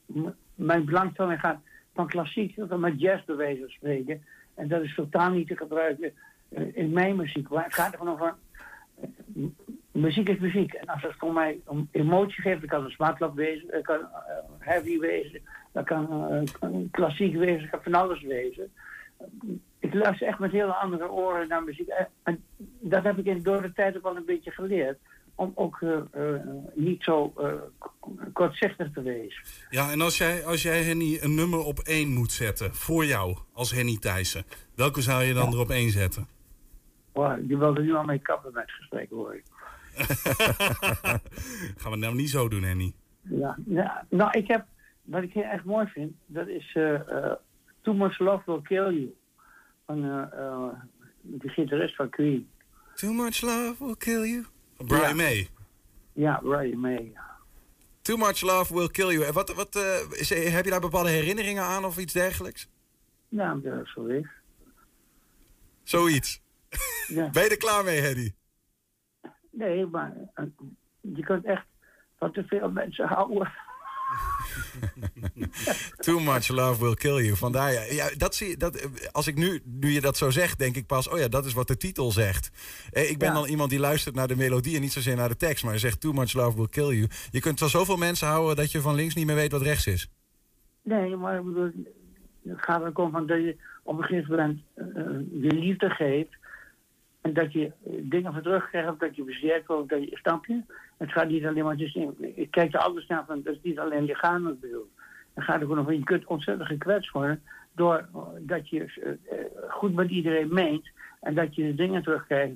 [0.55, 1.61] mijn belangstelling gaat
[1.95, 3.23] van klassiek tot en met jazz
[3.67, 4.25] spreken.
[4.55, 6.13] En dat is totaal niet te gebruiken
[6.49, 7.49] eh, in mijn muziek.
[7.49, 8.35] Maar het gaat er gewoon over...
[9.01, 9.09] eh,
[9.93, 10.73] muziek is muziek.
[10.73, 14.09] En als het voor mij emotie geeft, dan kan het smartlap wezen, het kan eh,
[14.59, 15.41] heavy wezen,
[15.73, 16.29] dat kan
[16.61, 18.73] eh, klassiek wezen, dat kan van alles wezen
[19.79, 21.89] ik luister echt met hele andere oren naar muziek.
[22.23, 22.45] En-
[22.81, 24.99] dat heb ik in, door de tijd ook wel een beetje geleerd.
[25.35, 26.41] Om ook eh, eh,
[26.75, 27.53] niet zo eh,
[28.33, 29.43] kortzichtig te wezen.
[29.71, 33.37] Ja, en als jij, als jij Henny een nummer op één moet zetten voor jou
[33.53, 36.27] als Henny Thijssen, welke zou je dan er op één zetten?
[37.13, 39.45] Wow, je wilde nu al mee kappen met gesprek, hoor ik.
[41.77, 42.93] Gaan we het nou niet zo doen, Henny?
[43.23, 44.67] Ja, ja, nou, ik heb,
[45.03, 46.73] wat ik heel erg mooi vind, dat is
[47.83, 49.15] Too Much Love Will Kill You.
[49.87, 50.69] Van eh,
[51.21, 52.49] de gitarist van Queen.
[52.95, 54.45] Too much love will kill you.
[54.77, 55.15] Brian Ja.
[55.15, 55.49] May.
[56.13, 57.13] Ja, Brian May.
[58.03, 59.25] Too much love will kill you.
[59.25, 62.69] En wat, wat, eh, is, heb je daar bepaalde herinneringen aan of iets dergelijks?
[63.29, 63.59] Ja,
[64.09, 64.29] is.
[65.83, 66.41] Zoiets.
[67.09, 67.31] Ja.
[67.31, 68.35] Ben je er klaar mee, Henny?
[69.51, 70.45] Nee, maar eh,
[71.01, 71.67] je kunt echt
[72.19, 73.53] van te veel mensen houden.
[76.07, 77.37] Too much love will kill you.
[77.37, 77.83] Vandaar, ja.
[77.83, 80.77] ja dat zie, je- dat, eh, als ik nu, nu je dat zo zegt, denk
[80.77, 81.09] ik pas...
[81.09, 82.51] oh ja, dat is wat de titel zegt.
[82.93, 83.35] Eh, ik ben Ja.
[83.35, 84.75] dan iemand die luistert naar de melodie...
[84.75, 86.01] en niet zozeer naar de tekst, maar je zegt...
[86.01, 87.09] too much love will kill you.
[87.31, 88.57] Je kunt van zoveel mensen houden...
[88.57, 90.11] dat je van links niet meer weet wat rechts is.
[90.83, 91.71] Nee, maar ik bedoel,
[92.45, 94.85] het gaat er om van dat je op een gegeven moment eh,
[95.43, 96.37] je liefde geeft.
[97.21, 100.61] En dat je eh, dingen voor terugkrijgt, dat je bezweerd wordt, dat je, snap je?
[101.03, 101.99] Het gaat niet alleen maar, dus,
[102.35, 104.91] ik kijk er anders naar, van, dat is niet alleen lichamelijk bedoeld.
[105.35, 107.43] Het gaat er gewoon om, je kunt ontzettend gekwetst worden
[107.75, 110.89] door eh, dat je eh, eh, goed met iedereen meent.
[111.21, 112.55] En dat je dingen terugkrijgt,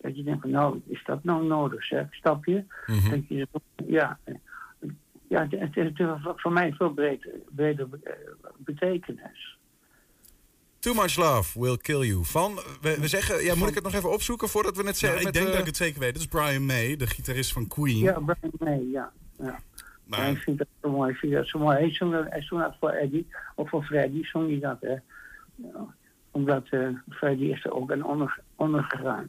[0.00, 2.64] dat je denkt van nou, is dat nou nodig, zeg, snap je?
[3.10, 3.48] Dat je,
[3.86, 4.18] ja,
[5.28, 6.02] ja, het, het heeft
[6.36, 7.88] voor- mij veel breder, breder
[8.56, 9.58] betekenis.
[10.86, 12.24] Too much love will kill you.
[12.24, 13.44] Van, we, we zeggen...
[13.44, 15.18] Ja, moet ik het nog even opzoeken voordat we het Nou, zeggen?
[15.18, 16.12] ik met, denk eh, dat ik het zeker weet.
[16.12, 17.96] Dat is Brian May, de gitarist van Queen.
[17.96, 19.12] Ja, Brian May, ja.
[19.38, 19.58] ja.
[20.10, 21.10] Ja, ik vind dat zo mooi.
[21.12, 21.76] Ik vind dat zo mooi.
[21.76, 24.92] Hij zong dat, hij zong dat voor Eddie, of voor Freddy, zong hij dat, hè.
[25.54, 25.94] Ja,
[26.30, 29.26] omdat eh, Freddy is er ook aan onder, ondergegaan.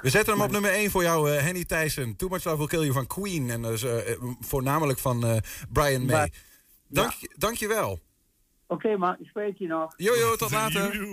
[0.00, 2.16] We zetten hem op nummer 1 voor jou, eh, Henny Thijssen.
[2.16, 3.50] Too Much Love Will Kill You van Queen.
[3.50, 5.36] En dus, eh, eh, voornamelijk van eh,
[5.72, 6.14] Brian May.
[6.16, 6.30] Maar-
[6.88, 8.00] Dank, dank je wel.
[8.72, 9.94] Oké, maar ik spreek je nog.
[9.96, 11.08] Jojo, tot later.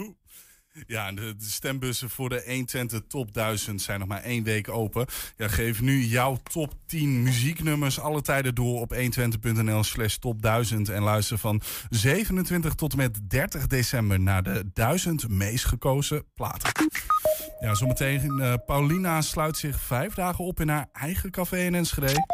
[0.88, 5.06] Ja, de, de stembussen voor de 120 Top 1000 zijn nog maar één week open.
[5.38, 10.90] Ja, geef nu jouw top 10 muzieknummers alle tijden door op 120.nl slash top 1000.
[10.90, 16.72] En luister van 27 tot en met 30 december naar de 1000 meest gekozen platen.
[17.60, 22.26] Ja, zometeen eh, Paulina sluit zich vijf dagen op in haar eigen café in Enschede.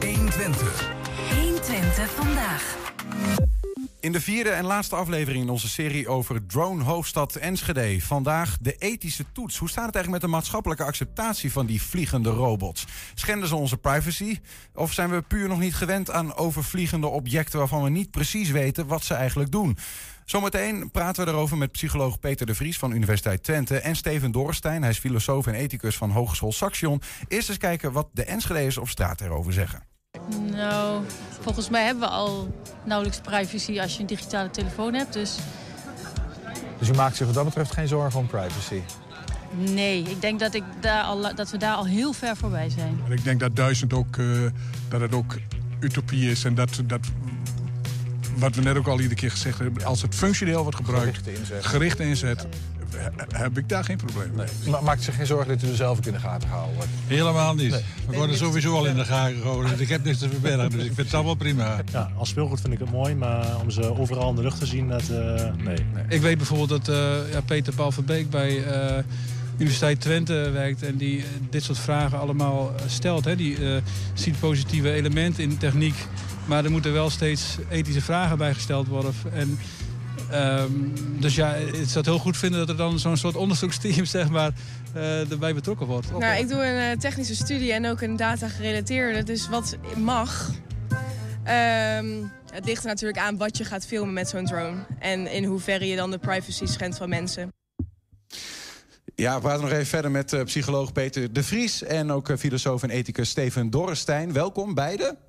[0.00, 0.92] 120.
[1.40, 2.76] 120 vandaag.
[4.04, 8.00] In de vierde en laatste aflevering in onze serie over drone-hoofdstad Enschede.
[8.00, 9.58] Vandaag de ethische toets.
[9.58, 12.86] Hoe staat het eigenlijk met de maatschappelijke acceptatie van die vliegende robots?
[13.14, 14.38] Schenden ze onze privacy?
[14.74, 18.86] Of zijn we puur nog niet gewend aan overvliegende objecten waarvan we niet precies weten
[18.86, 19.76] wat ze eigenlijk doen?
[20.24, 24.82] Zometeen praten we erover met psycholoog Peter de Vries van Universiteit Twente en Steven Dorstein.
[24.82, 27.02] Hij is filosoof en ethicus van Hogeschool Saxion.
[27.28, 29.93] Eerst eens kijken wat de Enschede'ers op straat erover zeggen.
[30.52, 31.02] Nou,
[31.40, 35.12] volgens mij hebben we al nauwelijks privacy als je een digitale telefoon hebt.
[35.12, 35.36] Dus
[36.78, 38.80] Dus u maakt zich wat dat betreft geen zorgen om privacy?
[39.56, 43.00] nee, ik denk dat, ik daar al, dat we daar al heel ver voorbij zijn.
[43.08, 44.26] Ik denk dat duizend ook, eh,
[44.88, 45.36] dat het ook
[45.80, 46.44] utopie is.
[46.44, 47.00] En dat, dat,
[48.36, 49.84] wat we net ook al iedere keer gezegd hebben...
[49.84, 51.66] als het functioneel wordt gebruikt, Gerichte inzet.
[51.66, 52.46] gerichte inzet...
[52.96, 54.46] he- heb ik daar geen probleem mee.
[54.68, 56.90] Ma maakt zich geen zorgen dat u er zelf ook in de gaten gehouden wordt?
[57.06, 57.70] Helemaal niet.
[57.70, 57.82] Nee.
[58.08, 59.70] We worden sowieso al in de gaten gehouden.
[59.70, 60.70] Dus ik heb niks te verbergen.
[60.70, 61.76] Dus ik vind het allemaal prima.
[61.92, 64.66] Ja, als speelgoed vind ik het mooi, maar om ze overal in de lucht te
[64.66, 65.76] zien, dat, eh, nee.
[66.08, 69.02] Ik weet bijvoorbeeld dat eh, ja, Peter Paul van Beek bij eh,
[69.58, 70.82] Universiteit Twente werkt...
[70.82, 73.24] en die dit soort vragen allemaal stelt.
[73.24, 73.36] Hè.
[73.36, 73.82] Die eh,
[74.14, 75.94] ziet positieve elementen in techniek...
[76.44, 79.12] maar er moeten wel steeds ethische vragen bij gesteld worden.
[79.32, 79.58] En,
[80.34, 80.70] ehm,
[81.20, 84.28] dus ja, ik zou het heel goed vinden dat er dan zo'n soort onderzoeksteam zeg
[84.28, 84.52] maar,
[84.94, 86.18] eh, erbij betrokken wordt.
[86.18, 89.22] Nou, ik doe een eh, technische studie en ook een data gerelateerde.
[89.22, 90.50] Dus wat mag.
[91.44, 92.06] Ehm,
[92.52, 94.76] het ligt er natuurlijk aan wat je gaat filmen met zo'n drone.
[94.98, 97.52] En in hoeverre je dan de privacy schendt van mensen.
[99.14, 102.82] Ja, we praten nog even verder met eh, psycholoog Peter de Vries en ook filosoof
[102.82, 104.32] en ethicus Steven Dorrestein.
[104.32, 105.23] Welkom beiden.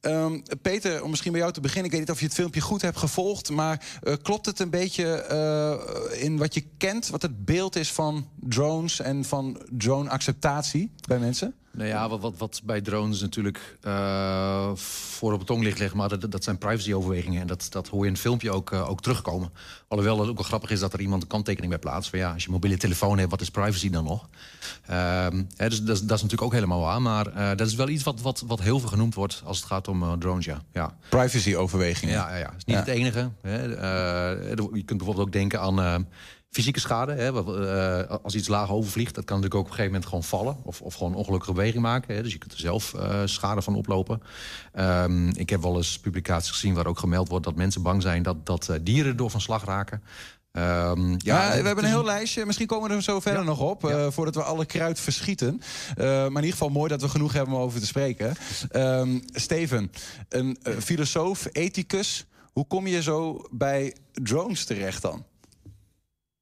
[0.00, 1.84] Ehm, Peter, om misschien bij jou te beginnen.
[1.84, 4.70] Ik weet niet of je het filmpje goed hebt gevolgd, maar eh, klopt het een
[4.70, 10.90] beetje eh, in wat je kent, wat het beeld is van drones en van drone-acceptatie
[11.08, 11.54] bij mensen?
[11.74, 16.08] Nou ja, wat, wat, wat bij drones natuurlijk eh, voor op de tong ligt, maar
[16.08, 17.40] dat, dat zijn privacyoverwegingen.
[17.40, 19.52] En dat, dat hoor je in het filmpje ook, ook terugkomen.
[19.88, 22.10] Alhoewel het ook wel grappig is dat er iemand een kanttekening bij plaatst.
[22.10, 24.28] Van ja, als je mobiele telefoon hebt, wat is privacy dan nog?
[24.86, 27.02] Ehm, hè, dus, dat, is- dat is natuurlijk ook helemaal waar.
[27.02, 29.88] Maar dat is wel iets wat, wat, wat heel veel genoemd wordt als het gaat
[29.88, 30.62] om eh, drones, ja.
[30.72, 30.96] ja.
[31.08, 32.14] Privacy-overwegingen.
[32.14, 32.54] Ja, ja, ja.
[32.56, 33.30] is niet het enige.
[33.42, 33.74] Hè.
[33.74, 35.94] Eh, je kunt bijvoorbeeld ook denken aan eh,
[36.50, 37.12] fysieke schade.
[37.12, 37.32] Hè.
[38.22, 40.64] Als iets laag overvliegt, dat kan natuurlijk ook op een gegeven moment gewoon vallen.
[40.64, 42.14] Of, of gewoon ongelukkige beweging maken.
[42.14, 42.22] Hè.
[42.22, 44.22] Dus je kunt er zelf schade van oplopen.
[44.72, 47.44] Ehm, ik heb wel eens publicaties gezien waar ook gemeld wordt...
[47.44, 50.02] dat mensen bang zijn dat, dat dieren door van slag raken.
[50.52, 52.46] Ehm, Ja, ja, we hebben een heel lijstje.
[52.46, 53.84] Misschien komen we er zo verder nog op.
[53.84, 55.60] eh, voordat we alle kruid verschieten.
[55.94, 58.34] Eh, maar in ieder geval mooi dat we genoeg hebben om over te spreken.
[58.70, 59.90] Ehm, Steven,
[60.28, 62.24] een eh, filosoof, ethicus.
[62.52, 65.24] Hoe kom je zo bij drones terecht dan?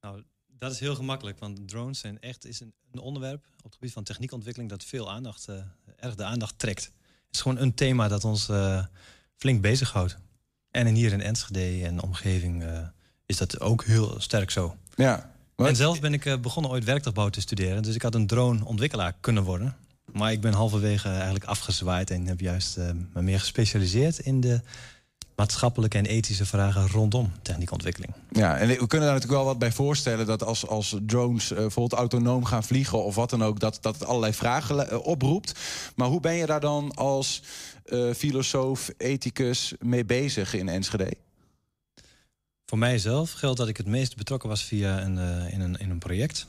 [0.01, 0.23] Nou,
[0.59, 3.93] dat is heel gemakkelijk, want drones zijn echt is een, een onderwerp op het gebied
[3.93, 5.55] van techniekontwikkeling dat veel aandacht, eh,
[5.99, 6.83] erg de aandacht trekt.
[6.83, 8.85] Het is gewoon een thema dat ons eh,
[9.35, 10.17] flink bezighoudt.
[10.71, 12.87] En in hier in Enschede en omgeving eh,
[13.31, 14.75] is dat ook heel sterk zo.
[14.95, 15.31] Ja.
[15.55, 19.13] En zelf ben ik eh, begonnen ooit werktuigbouw te studeren, dus ik had een drone-ontwikkelaar
[19.19, 19.75] kunnen worden.
[20.11, 24.61] Maar ik ben halverwege eigenlijk afgezwaaid en heb juist eh, me meer gespecialiseerd in de
[25.35, 28.13] maatschappelijke en ethische vragen rondom techniekontwikkeling.
[28.31, 31.57] Ja, en we kunnen daar natuurlijk wel wat bij voorstellen dat als, als drones eh,
[31.57, 35.59] bijvoorbeeld autonoom gaan vliegen of wat dan ook, dat, dat het allerlei vragen oproept.
[35.95, 37.41] Maar hoe ben je daar dan als
[38.15, 41.13] filosoof, ethicus mee bezig in Enschede?
[42.71, 45.89] Voor mijzelf geldt dat ik het meest betrokken was via een, eh, in, een, in
[45.89, 46.45] een project.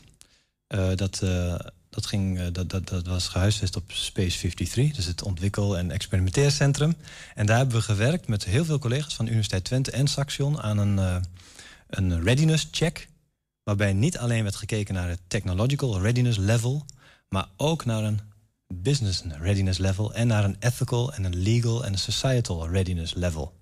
[0.66, 1.58] Eh, dat, eh,
[1.90, 6.96] dat, ging, dat, dat, dat was gehuisvest op Space 53, dus het ontwikkel- en experimenteercentrum.
[7.34, 10.60] En daar hebben we gewerkt met heel veel collega's van de Universiteit Twente en Saxion
[10.60, 11.22] aan een,
[11.88, 13.08] een readiness check.
[13.62, 16.86] Waarbij niet alleen werd gekeken naar het technological readiness level,
[17.28, 18.20] maar ook naar een
[18.74, 23.60] business readiness level en naar een ethical en een legal en een societal readiness level.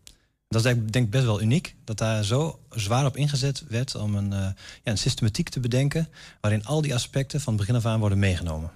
[0.51, 4.15] Dat is denk ik best wel uniek, dat daar zo zwaar op ingezet werd om
[4.15, 4.39] een, eh,
[4.83, 6.09] ja, een systematiek te bedenken
[6.41, 8.71] waarin al die aspecten van begin af aan worden meegenomen.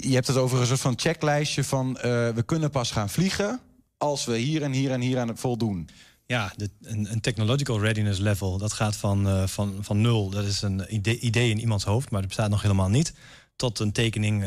[0.00, 3.60] Je hebt het over een soort van checklijstje van eh, we kunnen pas gaan vliegen
[3.96, 5.88] als we hier en hier en hier aan het voldoen.
[6.26, 10.44] Ja, de, een, een technological readiness level, dat gaat van, eh, van, van nul, dat
[10.44, 13.12] is een idee, idee in iemands hoofd, maar dat bestaat nog helemaal niet,
[13.56, 14.44] tot een tekening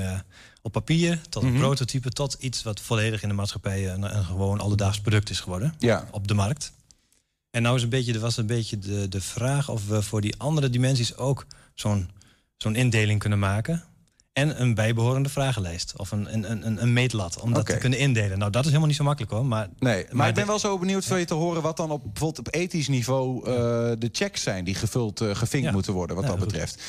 [0.66, 1.60] op papier, tot een Mhm.
[1.60, 5.76] prototype, tot iets wat volledig in de maatschappij een, een gewoon alledaags product is geworden
[5.80, 6.08] Ja.
[6.12, 6.72] op de markt.
[7.50, 10.22] En nou is een beetje, er was een beetje de, de vraag of we voor
[10.22, 12.10] die andere dimensies ook zo'n
[12.58, 13.84] zo'n indeling kunnen maken.
[14.34, 15.94] En een bijbehorende vragenlijst.
[15.98, 18.38] Of een, een, een, een meetlat om dat te kunnen indelen.
[18.38, 19.46] Nou, dat is helemaal niet zo makkelijk hoor.
[19.46, 22.04] Maar, Nee, maar, ik ben wel zo benieuwd van je te horen wat dan op,
[22.04, 23.54] bijvoorbeeld op ethisch niveau eh,
[23.98, 26.48] de checks zijn die gevuld, eh, gevinkt moeten worden, wat Ja, dat goed.
[26.48, 26.82] betreft.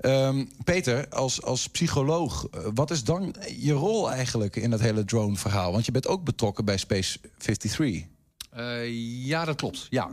[0.00, 5.04] Ehm, Peter, als, als psycholoog, eh, wat is dan je rol eigenlijk in dat hele
[5.04, 5.72] drone-verhaal?
[5.72, 8.06] Want je bent ook betrokken bij Space 53.
[8.50, 8.88] Eh,
[9.26, 9.86] ja, dat klopt.
[9.90, 10.08] Ja,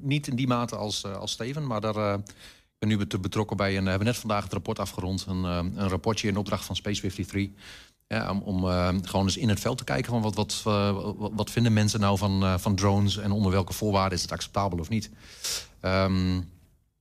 [0.00, 2.14] niet in die mate als, als Steven, maar daar, eh,
[2.80, 3.82] ben nu bet- betrokken bij een.
[3.84, 5.24] We hebben net vandaag het rapport afgerond.
[5.28, 7.48] Een, eh, een rapportje in opdracht van Space 53.
[8.06, 11.12] Ja, om om eh, gewoon eens in het veld te kijken van wat, wat, eh,
[11.16, 14.78] wat, vinden mensen nou van, eh, van drones en onder welke voorwaarden is het acceptabel
[14.78, 15.10] of niet.
[15.80, 16.32] Ehm,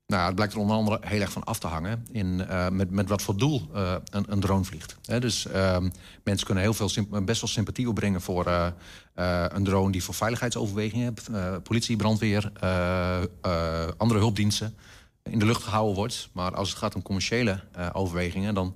[0.06, 2.90] nou, het blijkt er onder andere heel erg van af te hangen in, eh, met,
[2.92, 4.96] met wat voor doel eh, een, een drone vliegt.
[5.06, 5.90] Hè, dus ehm,
[6.24, 6.90] mensen kunnen heel veel
[7.24, 8.68] best wel sympathie opbrengen voor eh,
[9.14, 14.76] eh, een drone die voor veiligheidsoverwegingen, eh, politie, brandweer, eh, eh, andere hulpdiensten
[15.24, 16.30] in de lucht gehouden wordt.
[16.34, 18.76] Maar als het gaat om commerciële eh, overwegingen, dan,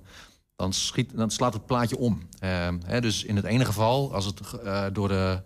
[0.56, 2.28] dan, schiet, dan slaat het plaatje om.
[2.38, 5.42] Ehm, hè, dus in het ene geval, als het eh, door de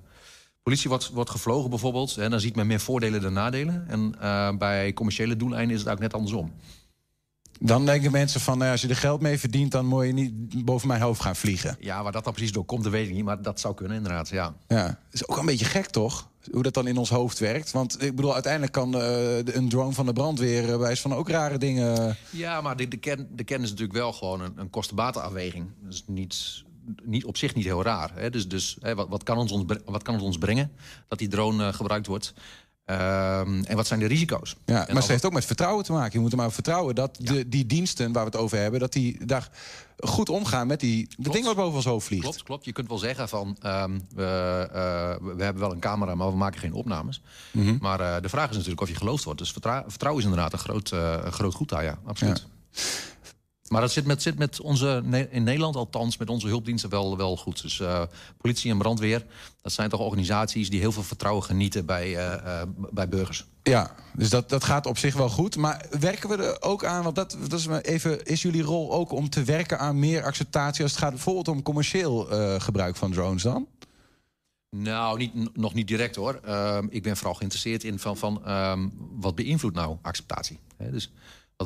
[0.63, 3.85] politie wordt, wordt gevlogen bijvoorbeeld, hè, dan ziet men meer voordelen dan nadelen.
[3.89, 6.53] En eh, bij commerciële doeleinden is het ook net andersom.
[7.61, 9.73] Dan denken mensen van, nou, als je er geld mee verdient...
[9.73, 11.77] dan moet je niet boven mijn hoofd gaan vliegen.
[11.81, 13.25] Ja, waar dat dan precies door komt, dat weet ik niet.
[13.25, 14.55] Maar dat zou kunnen, inderdaad, ja.
[14.67, 16.31] Ja, is ook een beetje gek, toch?
[16.53, 17.71] Hoe dat dan in ons hoofd werkt.
[17.71, 20.73] Want ik bedoel, uiteindelijk kan eh, een drone van de brandweer...
[20.73, 22.17] eh, wijs van ook rare dingen...
[22.31, 25.67] Ja, maar de, de, kern is natuurlijk wel gewoon een, een kostenbatenafweging.
[25.83, 26.65] Dat is niet,
[27.03, 28.11] niet, op zich niet heel raar.
[28.15, 28.31] Hè?
[28.31, 30.73] Dus, dus hè, wat, wat, kan ons, ons wat kan het ons brengen
[31.09, 32.35] dat die drone eh, gebruikt wordt?
[32.89, 34.57] Ehm, en wat zijn de risico's?
[34.65, 36.13] Ja, maar het heeft ook met vertrouwen te maken.
[36.13, 38.81] Je moet er maar vertrouwen dat de, die diensten waar we het over hebben...
[38.81, 39.51] dat die daar
[39.99, 42.23] goed omgaan met die de dingen wat boven ons hoofd vliegt.
[42.23, 42.65] Klopt, klopt.
[42.65, 46.37] Je kunt wel zeggen van ehm, we, eh, we hebben wel een camera, maar we
[46.37, 47.23] maken geen opnames.
[47.51, 47.77] Mhm.
[47.81, 49.39] Maar eh, de vraag is natuurlijk of je geloofd wordt.
[49.39, 52.47] Dus vertrouwen is inderdaad een groot, eh, groot goed daar, ja, absoluut.
[53.69, 57.37] Maar dat zit met, zit met onze, in Nederland althans, met onze hulpdiensten wel, wel
[57.37, 57.63] goed.
[57.63, 58.03] Dus eh,
[58.37, 59.25] politie en brandweer,
[59.63, 63.47] dat zijn toch organisaties die heel veel vertrouwen genieten bij, eh, eh, bij burgers.
[63.63, 65.57] Ja, dus dat, dat gaat op zich wel goed.
[65.57, 69.13] Maar werken we er ook aan, want dat, dat is even, is jullie rol ook
[69.13, 72.27] om te werken aan meer acceptatie als het gaat bijvoorbeeld om commercieel
[72.59, 73.67] gebruik van drones dan?
[74.71, 76.41] Nou, niet, nog niet direct hoor.
[76.45, 80.59] Ehm, ik ben vooral geïnteresseerd in van, van ehm, wat beïnvloedt nou acceptatie.
[80.77, 81.11] Hè, dus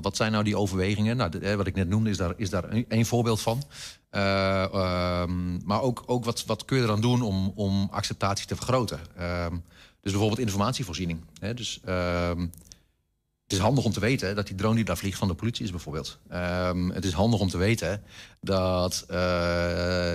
[0.01, 1.17] wat, zijn nou die overwegingen?
[1.17, 3.63] Nou, wat ik net noemde is daar, is daar een, voorbeeld van.
[4.11, 8.57] Eh, ehm, maar ook, ook wat, wat kun je eraan doen om, om acceptatie te
[8.57, 9.01] vergroten?
[9.17, 9.57] Ehm,
[10.01, 11.21] dus bijvoorbeeld informatievoorziening.
[11.39, 12.41] Hè, dus ehm,
[13.43, 15.65] het is handig om te weten dat die drone die daar vliegt van de politie
[15.65, 16.19] is bijvoorbeeld.
[16.93, 18.03] Het is handig om te weten
[18.45, 19.17] dat eh,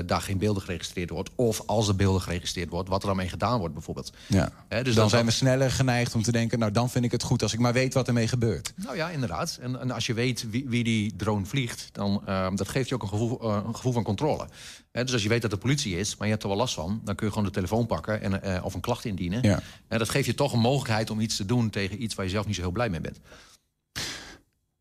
[0.06, 1.30] daar geen beelden geregistreerd wordt.
[1.36, 4.12] Of als er beelden geregistreerd wordt, wat er dan mee gedaan wordt bijvoorbeeld.
[4.28, 4.52] Ja.
[4.70, 7.24] Dus dan, dan- zijn we sneller geneigd om te denken, nou dan vind ik het
[7.24, 8.74] goed als ik maar weet wat ermee gebeurt.
[8.76, 9.58] Nou ja, inderdaad.
[9.62, 12.96] En, en als je weet wie, wie die drone vliegt, dan ehm, dat geeft je
[12.96, 14.48] ook een gevoel, eh, een gevoel van controle.
[14.92, 17.02] Dus als je weet dat de politie is, maar je hebt er wel last van,
[17.04, 19.42] dan kun je gewoon de telefoon pakken en, eh, of een klacht indienen.
[19.44, 19.60] Ja.
[19.88, 22.32] En dat geeft je toch een mogelijkheid om iets te doen tegen iets waar je
[22.32, 23.20] zelf niet zo heel blij mee bent.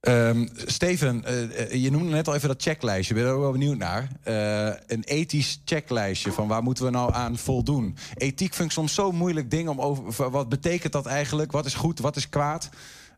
[0.07, 3.15] Ehm, Steven, eh, eh, je noemde net al even dat checklijstje.
[3.15, 4.09] Ik ben er wel benieuwd naar.
[4.23, 7.97] Eh, een ethisch checklijstje van waar moeten we nou aan voldoen?
[8.15, 10.31] Ethiek vind ik soms zo'n moeilijk ding om over.
[10.31, 11.53] Wat betekent dat eigenlijk?
[11.53, 12.69] Wat is goed, wat is kwaad?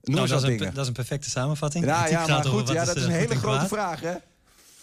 [0.03, 1.85] Noem Nou, dat, wat is een, dat is een perfecte samenvatting.
[1.85, 3.69] Ja, Ethiek ja, maar goed, ja, dat is een hele grote kwaad.
[3.69, 4.15] vraag, hè?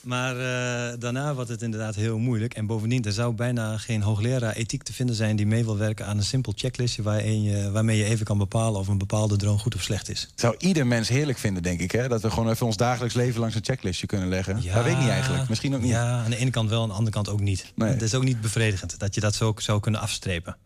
[0.06, 2.54] Maar eh, daarna wordt het inderdaad heel moeilijk.
[2.54, 5.36] En bovendien, er zou bijna geen hoogleraar ethiek te vinden zijn...
[5.36, 7.02] die mee wil werken aan een simpel checklistje...
[7.02, 10.30] waarin je, waarmee je even kan bepalen of een bepaalde drone goed of slecht is.
[10.36, 12.08] Zou ieder mens heerlijk vinden, denk ik, hè?
[12.08, 14.54] Dat we gewoon even ons dagelijks leven langs een checklistje kunnen leggen.
[14.56, 15.50] dat weet ik niet eigenlijk.
[15.50, 15.90] Misschien ook niet.
[15.90, 17.72] Ja, aan de ene kant wel, aan de andere kant ook niet.
[17.76, 17.90] Nee.
[17.90, 20.58] Het is ook niet bevredigend dat je dat zo zou kunnen afstrepen.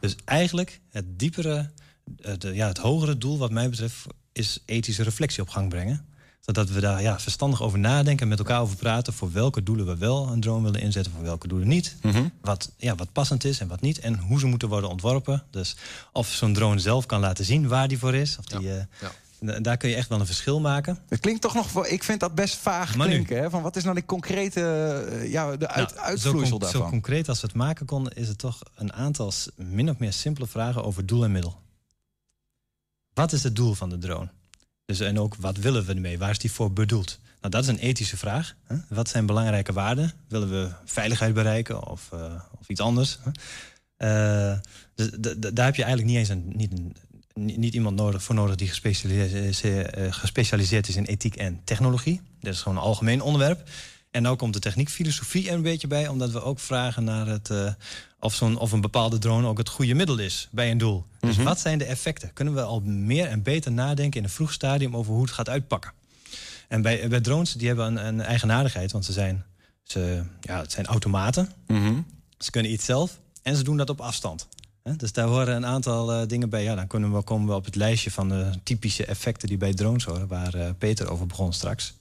[0.00, 1.70] Dus eigenlijk het diepere,
[2.20, 4.06] eh, ja, het hogere doel wat mij betreft...
[4.32, 6.14] is ethische reflectie op gang brengen.
[6.46, 9.12] Zodat we daar ja, verstandig over nadenken en met elkaar over praten...
[9.12, 11.96] voor welke doelen we wel een drone willen inzetten, voor welke doelen niet.
[12.02, 12.28] Mhm.
[12.40, 13.98] Wat, ja, wat passend is en wat niet.
[13.98, 15.42] En hoe ze moeten worden ontworpen.
[15.50, 15.76] Dus
[16.12, 18.38] of zo'n drone zelf kan laten zien waar die voor is.
[18.38, 18.84] Of die, eh,
[19.40, 20.98] da- Daar kun je echt wel een verschil maken.
[21.08, 23.36] Het klinkt toch nog, wel- ik vind dat best vaag Maar nu- klinken.
[23.42, 23.50] Hè?
[23.50, 24.60] Van wat is nou die concrete,
[25.10, 26.80] eh, ja, de uit, Nou, uitvloeisel zo, daarvan?
[26.82, 30.12] Zo concreet als we het maken konden, is het toch een aantal min of meer
[30.12, 31.60] simpele vragen over doel en middel.
[33.14, 34.28] Wat is het doel van de drone?
[34.86, 36.18] Dus, en ook wat willen we ermee?
[36.18, 37.18] Waar is die voor bedoeld?
[37.40, 38.54] Nou, dat is een ethische vraag.
[38.64, 38.76] Hè?
[38.88, 40.12] Wat zijn belangrijke waarden?
[40.28, 43.18] Willen we veiligheid bereiken of, eh, of iets anders?
[43.96, 44.58] Eh,
[44.94, 45.10] dus
[45.52, 46.96] daar heb je eigenlijk niet eens een, niet, een,
[47.34, 52.20] niet niet iemand nodig, voor nodig die gespecialiseerd, eh, gespecialiseerd is in ethiek en technologie.
[52.40, 53.68] Dat is gewoon een algemeen onderwerp.
[54.16, 57.26] En nu komt de techniek, filosofie er een beetje bij, omdat we ook vragen naar
[57.26, 57.72] het, eh,
[58.20, 61.04] of, zo'n, of een bepaalde drone ook het goede middel is bij een doel.
[61.20, 62.32] Dus wat zijn de effecten?
[62.32, 65.48] Kunnen we al meer en beter nadenken in een vroeg stadium over hoe het gaat
[65.48, 65.92] uitpakken?
[66.68, 69.44] En bij, bij drones, die hebben een, een eigenaardigheid, want ze zijn,
[69.82, 71.52] ze, ja, het zijn automaten.
[72.38, 74.48] Ze kunnen iets zelf en ze doen dat op afstand.
[74.96, 76.62] Dus daar horen een aantal eh, dingen bij.
[76.62, 79.74] Ja, dan kunnen we, komen we op het lijstje van de typische effecten die bij
[79.74, 81.94] drones horen, waar eh, Peter over begon straks.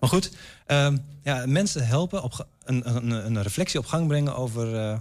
[0.00, 0.30] Maar goed,
[0.66, 4.98] ehm, ja, mensen helpen op een, een, een reflectie op gang brengen over eh,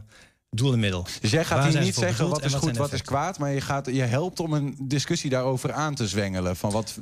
[0.49, 1.05] doel en middel.
[1.21, 3.61] Dus jij gaat hier niet zeggen wat is en goed, wat is kwaad, maar je,
[3.61, 6.55] gaat, je helpt om een discussie daarover aan te zwengelen.
[6.55, 6.97] Van wat,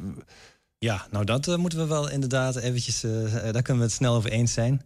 [0.80, 4.16] Ja, nou dat eh, moeten we wel inderdaad eventjes, eh, daar kunnen we het snel
[4.16, 4.82] over eens zijn.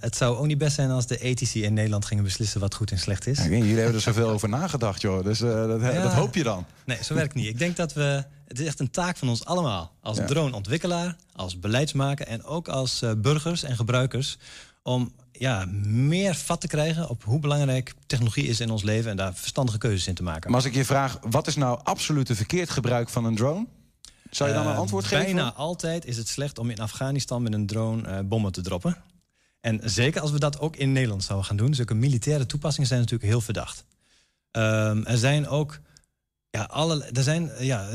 [0.00, 2.90] Het zou ook niet best zijn als de ethici in Nederland gingen beslissen wat goed
[2.90, 3.38] en slecht is.
[3.38, 5.24] Ja, ik jullie hebben er zoveel over nagedacht, joh.
[5.24, 6.02] Dus dat, Ja.
[6.02, 6.64] dat hoop je dan.
[6.84, 7.46] Nee, zo werkt niet.
[7.46, 8.24] Ik denk dat we.
[8.46, 9.92] Het is echt een taak van ons allemaal.
[10.00, 10.24] Als Ja.
[10.26, 14.38] droneontwikkelaar, als beleidsmaker en ook als burgers en gebruikers.
[14.82, 19.16] Om ja, meer vat te krijgen op hoe belangrijk technologie is in ons leven en
[19.16, 20.50] daar verstandige keuzes in te maken.
[20.50, 23.66] Maar als ik je vraag, wat is nou absoluut een verkeerd gebruik van een drone?
[24.30, 25.24] Zou je dan een Eh, antwoord geven?
[25.24, 28.96] Bijna altijd is het slecht om in Afghanistan met een drone eh, bommen te droppen.
[29.60, 31.74] En zeker als we dat ook in Nederland zouden gaan doen.
[31.74, 33.84] Zulke militaire toepassingen zijn natuurlijk heel verdacht.
[34.50, 35.78] Ehm, er zijn ook.
[36.50, 37.88] Ja, alle, er zijn, eh, ja,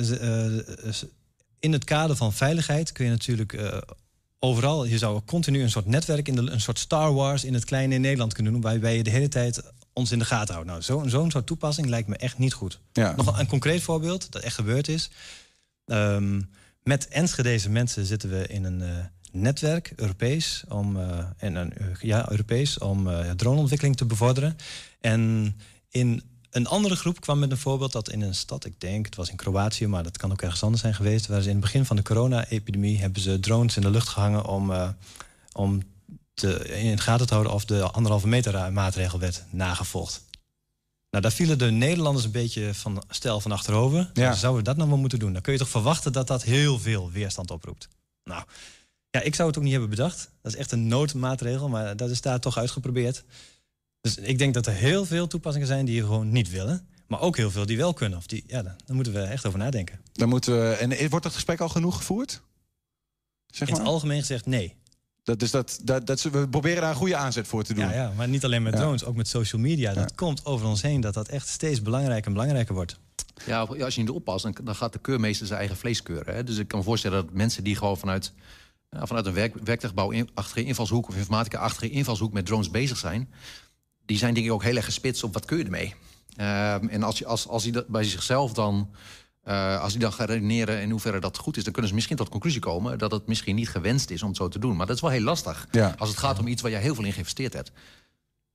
[1.60, 3.58] in het kader van veiligheid kun je natuurlijk
[4.40, 4.86] overal.
[4.86, 7.94] Je zou continu een soort netwerk, in de, een soort Star Wars in het kleine
[7.96, 8.62] in Nederland kunnen doen.
[8.62, 9.62] Waarbij je de hele tijd
[9.94, 10.70] ons in de gaten houdt.
[10.70, 12.80] Nou, zo- zo'n soort toepassing lijkt me echt niet goed.
[12.94, 13.14] Ja.
[13.16, 15.10] Nog een concreet voorbeeld dat echt gebeurd is.
[15.86, 16.42] Ehm,
[16.84, 18.90] met Enschedeze mensen zitten we in een eh,
[19.32, 24.58] netwerk, Europees, om, eh, en een, eh, ja, Europees, om droneontwikkeling te bevorderen.
[25.02, 25.54] En
[25.90, 29.16] in een andere groep kwam met een voorbeeld dat in een stad, ik denk, het
[29.16, 31.64] was in Kroatië, maar dat kan ook ergens anders zijn geweest, waar ze in het
[31.64, 34.72] begin van de corona-epidemie hebben ze drones in de lucht gehangen om,
[35.52, 35.82] om
[36.34, 40.24] te, in de gaten te houden of de anderhalve meter maatregel werd nagevolgd.
[41.16, 44.10] Nou, daar vielen de Nederlanders een beetje van stijl van achterover.
[44.14, 44.34] Ja.
[44.34, 45.34] Zouden we dat nou wel moeten doen?
[45.34, 47.88] Dan kun je toch verwachten dat dat heel veel weerstand oproept.
[48.24, 48.44] Nou,
[49.10, 50.30] ja, ik zou het ook niet hebben bedacht.
[50.42, 53.24] Dat is echt een noodmaatregel, maar dat is daar toch uitgeprobeerd.
[54.02, 56.88] Dus ik denk dat er heel veel toepassingen zijn die je gewoon niet willen.
[57.08, 58.18] Maar ook heel veel die wel kunnen.
[58.18, 60.00] Of die, ja, daar moeten we echt over nadenken.
[60.14, 62.42] Dan moeten we, en wordt dat gesprek al genoeg gevoerd?
[63.48, 63.92] Zeg In het maar?
[63.92, 64.76] algemeen gezegd nee.
[65.26, 67.84] Dat, dus dat, dat, dat, we proberen daar een goede aanzet voor te doen.
[67.84, 68.80] Ja, ja, maar niet alleen met Ja.
[68.80, 69.94] drones, ook met social media.
[69.94, 73.00] Dat komt over ons heen, dat dat echt steeds belangrijker en belangrijker wordt.
[73.46, 76.36] Ja, als je niet oppast, dan, dan gaat de keurmeester zijn eigen vlees keuren.
[76.36, 76.44] Hè?
[76.44, 78.34] Dus ik kan me voorstellen dat mensen die gewoon vanuit,
[78.92, 83.30] vanuit een werk, werktuigbouw in, achtige invalshoek of informatica achtige invalshoek met drones bezig zijn,
[84.06, 85.94] die zijn denk ik ook heel erg gespitst op wat kun je ermee.
[86.36, 88.90] Ehm, en als, je, als, als hij dat bij zichzelf dan,
[89.46, 92.18] eh, als hij dan gaat redeneren in hoeverre dat goed is, dan kunnen ze misschien
[92.18, 94.76] tot de conclusie komen dat het misschien niet gewenst is om het zo te doen.
[94.76, 95.68] Maar dat is wel heel lastig.
[95.72, 95.96] Ja.
[95.98, 97.72] Als het gaat om iets waar je heel veel in geïnvesteerd hebt.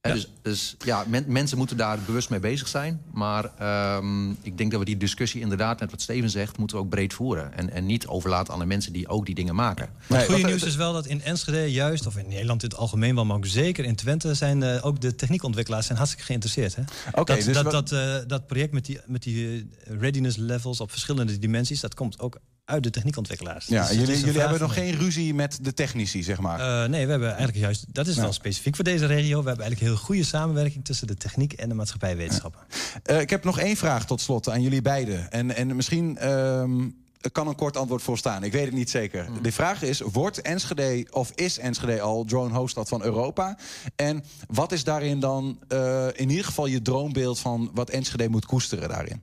[0.00, 3.02] Dus, dus ja, men- mensen moeten daar bewust mee bezig zijn.
[3.12, 6.82] Maar ehm, ik denk dat we die discussie inderdaad, net wat Steven zegt, moeten we
[6.82, 7.54] ook breed voeren.
[7.56, 9.88] En, en niet overlaten aan de mensen die ook die dingen maken.
[10.06, 12.78] Maar het goede nieuws is wel dat in Enschede juist, of in Nederland in het
[12.78, 16.76] algemeen wel, maar ook zeker in Twente, zijn eh, ook de techniekontwikkelaars zijn hartstikke geïnteresseerd.
[16.76, 16.82] Hè?
[17.20, 19.46] Oké, dat, dus dat, wat- dat, eh, dat project met die, met die
[19.84, 22.38] eh, readiness levels op verschillende dimensies, dat komt ook
[22.70, 23.66] uit de techniekontwikkelaars.
[23.66, 26.61] Ja, Dus jullie, jullie hebben nog geen ruzie met de technici, zeg maar.
[26.61, 28.22] Eh, nee, we hebben eigenlijk juist, dat is Ja.
[28.22, 29.42] wel specifiek voor deze regio.
[29.42, 32.61] We hebben eigenlijk heel goede samenwerking tussen de techniek en de maatschappijwetenschappen.
[33.02, 35.30] Eh, ik heb nog één vraag tot slot aan jullie beiden.
[35.30, 36.88] En, en misschien ehm,
[37.33, 38.44] kan een kort antwoord voor staan.
[38.44, 39.26] Ik weet het niet zeker.
[39.42, 43.59] De vraag is, wordt Enschede of is Enschede al drone hoofdstad van Europa?
[43.96, 48.46] En wat is daarin dan eh, in ieder geval je droombeeld van wat Enschede moet
[48.46, 49.22] koesteren daarin?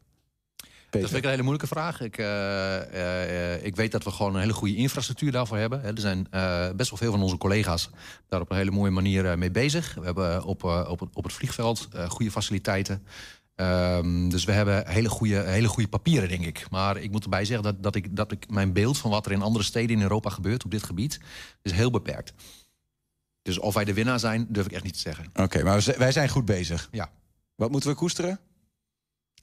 [0.90, 2.02] Dat vind ik een hele moeilijke vraag.
[2.02, 5.84] Ik, eh, eh, eh, ik weet dat we gewoon een hele goede infrastructuur daarvoor hebben.
[5.84, 6.28] Er zijn
[6.76, 7.90] best wel veel van onze collega's
[8.28, 9.94] daar op een hele mooie manier mee bezig.
[9.94, 13.04] We hebben op, op, het, op het vliegveld goede faciliteiten.
[13.56, 16.66] Ehm, dus we hebben hele goede, hele goede papieren, denk ik.
[16.70, 19.32] Maar ik moet erbij zeggen dat, dat, ik, dat ik mijn beeld van wat er
[19.32, 21.20] in andere steden in Europa gebeurt op dit gebied,
[21.62, 22.34] is heel beperkt.
[23.42, 25.26] Dus of wij de winnaar zijn, durf ik echt niet te zeggen.
[25.34, 26.88] Oké, maar wij zijn goed bezig.
[26.92, 27.10] Ja.
[27.56, 28.40] Wat moeten we koesteren?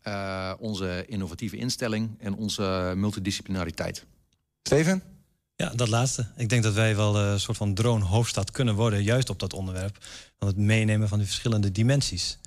[0.04, 4.04] Eh, onze innovatieve instelling en onze multidisciplinariteit.
[4.62, 5.02] Steven?
[5.56, 6.26] Ja, dat laatste.
[6.36, 9.52] Ik denk dat wij wel eh, een soort van drone-hoofdstad kunnen worden, juist op dat
[9.52, 9.98] onderwerp.
[10.38, 12.38] Van het meenemen van die verschillende dimensies.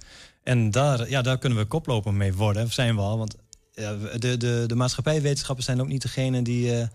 [0.44, 3.18] En daar, ja, daar kunnen we koploper mee worden, of zijn we al.
[3.18, 3.36] Want
[4.18, 6.88] de, de, de maatschappijwetenschappers zijn ook niet degene die, eh,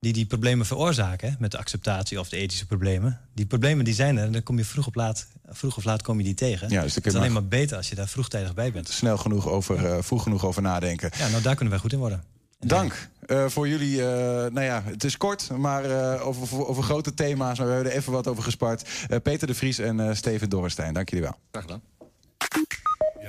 [0.00, 1.36] die die problemen veroorzaken.
[1.38, 3.20] Met de acceptatie of de ethische problemen.
[3.34, 6.02] Die problemen die zijn er en dan kom je vroeg, op laat, vroeg of laat
[6.02, 6.68] kom je die tegen.
[6.70, 8.88] Ja, dus het is alleen maar- beter als je daar vroegtijdig bij bent.
[8.88, 11.10] Snel genoeg over, eh, vroeg genoeg over nadenken.
[11.18, 12.22] Ja, nou daar kunnen wij goed in worden.
[12.58, 14.00] Dank eh, voor jullie.
[14.00, 14.06] eh,
[14.52, 17.58] nou ja, het is kort, maar eh, over, over, grote thema's.
[17.58, 18.88] Maar we hebben er even wat over gespart.
[19.08, 21.36] Eh, Peter de Vries en eh, Steven Dorrestein, dank jullie wel.
[21.50, 21.80] Graag gedaan.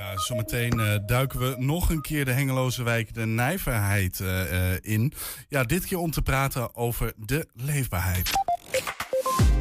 [0.02, 4.80] Ja, zometeen eh, duiken we nog een keer de Hengeloze wijk de nijverheid eh, eh,
[4.82, 5.14] in.
[5.50, 8.30] Ja, dit keer om te praten over de leefbaarheid.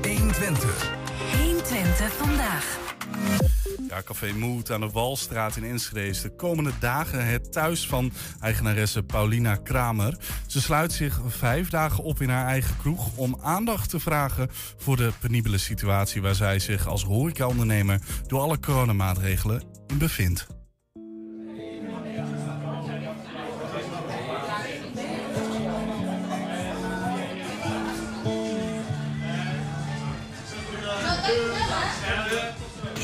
[0.02, 0.90] 120.
[1.38, 2.78] 120 vandaag.
[3.90, 8.12] Ja, Café Moed aan de Walstraat in Enschede is de komende dagen het thuis van
[8.40, 10.16] eigenaresse Paulina Kramer.
[10.46, 14.96] Ze sluit zich vijf dagen op in haar eigen kroeg om aandacht te vragen voor
[14.96, 20.59] de penibele situatie waar zij zich als horecaondernemer door alle coronamaatregelen in bevindt.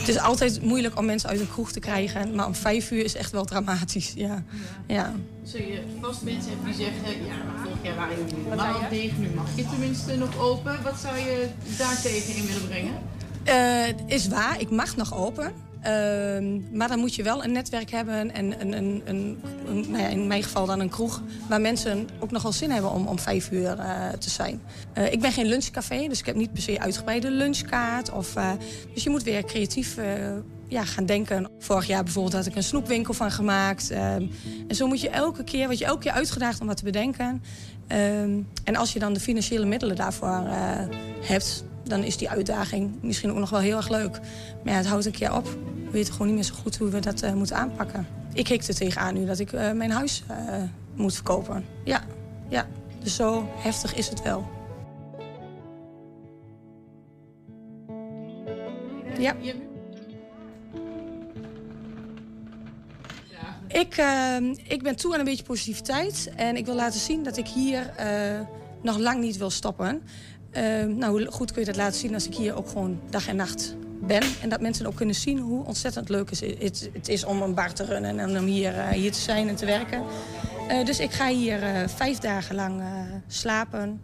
[0.07, 2.35] Het is altijd moeilijk om mensen uit een kroeg te krijgen.
[2.35, 4.13] Maar om vijf uur is echt wel dramatisch.
[4.15, 4.43] Ja.
[4.87, 5.13] Ja.
[5.43, 9.19] Zul je vast mensen hebben die zeggen, ja, maar vorig jaar waren jullie helemaal dicht,
[9.19, 10.83] nu mag je tenminste nog open.
[10.83, 11.49] Wat zou je
[11.79, 12.93] daar tegen in willen brengen?
[13.45, 15.53] Eh, is waar, ik mag nog open.
[15.87, 20.03] Ehm, maar dan moet je wel een netwerk hebben en een, een, een, een nou
[20.03, 21.23] ja, in mijn geval dan een kroeg...
[21.49, 24.61] waar mensen ook nog wel zin hebben om om vijf uur eh, te zijn.
[24.93, 28.13] Eh, ik ben geen lunchcafé, dus ik heb niet per se uitgebreide lunchkaart.
[28.13, 28.51] Of, eh,
[28.95, 29.97] dus je moet weer creatief
[30.69, 31.49] ja, gaan denken.
[31.59, 33.91] Vorig jaar bijvoorbeeld had ik een snoepwinkel van gemaakt.
[33.91, 34.27] Ehm,
[34.69, 37.43] en zo moet je elke keer, wat je elke keer uitgedaagd om wat te bedenken.
[37.87, 40.45] Ehm, en als je dan de financiële middelen daarvoor
[41.21, 44.21] hebt dan is die uitdaging misschien ook nog wel heel erg leuk.
[44.65, 45.49] Maar ja, het houdt een keer op.
[45.87, 48.07] We weten gewoon niet meer zo goed hoe we dat uh, moeten aanpakken.
[48.33, 50.63] Ik hik er tegenaan nu dat ik uh, mijn huis uh,
[50.95, 51.65] moet verkopen.
[51.85, 52.05] Ja,
[52.49, 52.67] ja,
[53.03, 54.49] dus zo heftig is het wel.
[59.19, 59.35] Ja.
[63.69, 64.05] Ik,
[64.69, 66.31] ik ben toe aan een beetje positiviteit.
[66.37, 67.93] En ik wil laten zien dat ik hier
[68.83, 70.03] nog lang niet wil stoppen.
[70.87, 73.37] Nou, hoe goed kun je dat laten zien als ik hier ook gewoon dag en
[73.37, 74.23] nacht ben.
[74.43, 77.73] En dat mensen ook kunnen zien hoe ontzettend leuk het, het is om een bar
[77.73, 80.03] te runnen en om hier, uh, hier te zijn en te werken.
[80.71, 82.83] Uh, dus ik ga hier eh, vijf dagen lang
[83.27, 84.01] slapen,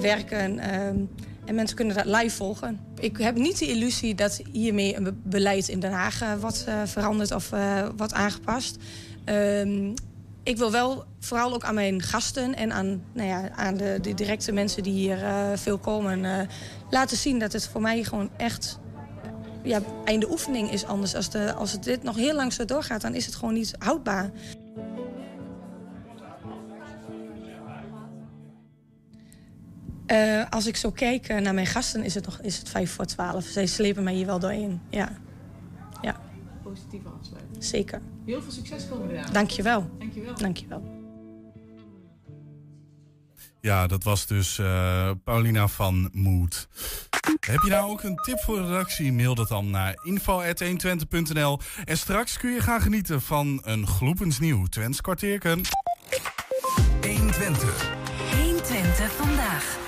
[0.00, 0.58] werken.
[0.58, 0.96] Ehm,
[1.44, 2.80] en mensen kunnen dat live volgen.
[2.98, 7.50] Ik heb niet de illusie dat hiermee een beleid in Den Haag wordt veranderd of
[7.96, 8.76] wordt aangepast.
[9.24, 9.92] Ehm,
[10.42, 14.14] ik wil wel vooral ook aan mijn gasten en aan, nou ja, aan de, de
[14.14, 15.18] directe mensen die hier
[15.54, 16.48] veel komen...
[16.92, 18.78] laten zien dat het voor mij gewoon echt
[19.62, 21.14] ja, einde oefening is anders.
[21.14, 23.74] Als, de, als het dit nog heel lang zo doorgaat, dan is het gewoon niet
[23.78, 24.30] houdbaar.
[30.06, 33.04] Uh, als ik zo kijk naar mijn gasten, is het, nog, is het vijf voor
[33.04, 33.44] twaalf.
[33.44, 35.12] Zij slepen mij hier wel doorheen, ja.
[36.00, 36.20] ja.
[36.62, 37.64] Positieve afsluiting.
[37.64, 38.00] Zeker.
[38.24, 39.32] Heel veel succes komende dagen.
[39.32, 39.90] Dankjewel.
[39.98, 40.34] Dankjewel.
[40.34, 41.01] Dankjewel.
[43.62, 46.68] Ja, dat was dus uh, Paulina van Moed.
[47.40, 49.12] Heb je nou ook een tip voor de redactie?
[49.12, 51.58] Mail dat dan naar info.120.nl.
[51.84, 55.60] En straks kun je gaan genieten van een gloepensnieuw Twents kwartierken.
[57.00, 57.90] 120.
[58.36, 59.78] 120 vandaag.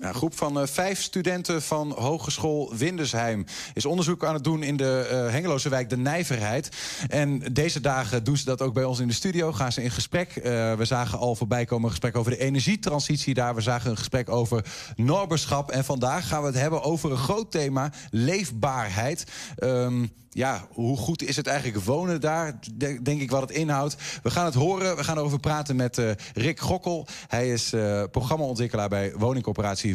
[0.00, 3.44] Een groep van uh, vijf studenten van Hogeschool Windersheim
[3.74, 6.68] is onderzoek aan het doen in de uh, Hengeloze wijk De Nijverheid.
[7.08, 9.52] En deze dagen doen ze dat ook bij ons in de studio.
[9.52, 10.36] Gaan ze in gesprek.
[10.36, 10.42] Uh,
[10.74, 13.54] we zagen al voorbij komen een gesprek over de energietransitie daar.
[13.54, 14.64] We zagen een gesprek over
[14.96, 15.70] norberschap.
[15.70, 19.24] En vandaag gaan we het hebben over een groot thema: leefbaarheid.
[19.58, 22.58] Um, ja, hoe goed is het eigenlijk wonen daar?
[23.02, 23.96] Denk ik wat het inhoudt.
[24.22, 24.96] We gaan het horen.
[24.96, 26.02] We gaan erover praten met
[26.34, 27.06] Rick Gokkel.
[27.28, 27.74] Hij is
[28.10, 29.12] programmaontwikkelaar bij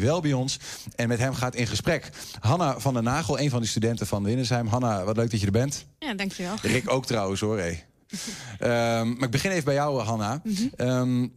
[0.00, 0.58] Welbions.
[0.94, 4.24] En met hem gaat in gesprek Hanna van der Nagel, een van de studenten van
[4.24, 4.66] Winnersheim.
[4.66, 5.86] Hanna, wat leuk dat je er bent.
[5.98, 6.54] Ja, dankjewel.
[6.62, 7.58] Rick ook trouwens hoor.
[7.58, 7.86] Hey.
[9.00, 10.40] um, maar ik begin even bij jou, Hanna.
[10.44, 10.88] Mm -hmm.
[10.88, 11.32] um,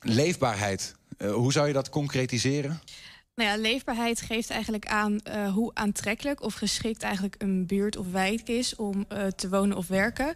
[0.00, 0.94] leefbaarheid.
[1.18, 2.80] Uh, hoe zou je dat concretiseren?
[3.36, 8.10] Nou ja, leefbaarheid geeft eigenlijk aan uh, hoe aantrekkelijk of geschikt eigenlijk een buurt of
[8.10, 10.26] wijk is om uh, te wonen of werken.
[10.26, 10.34] Uh,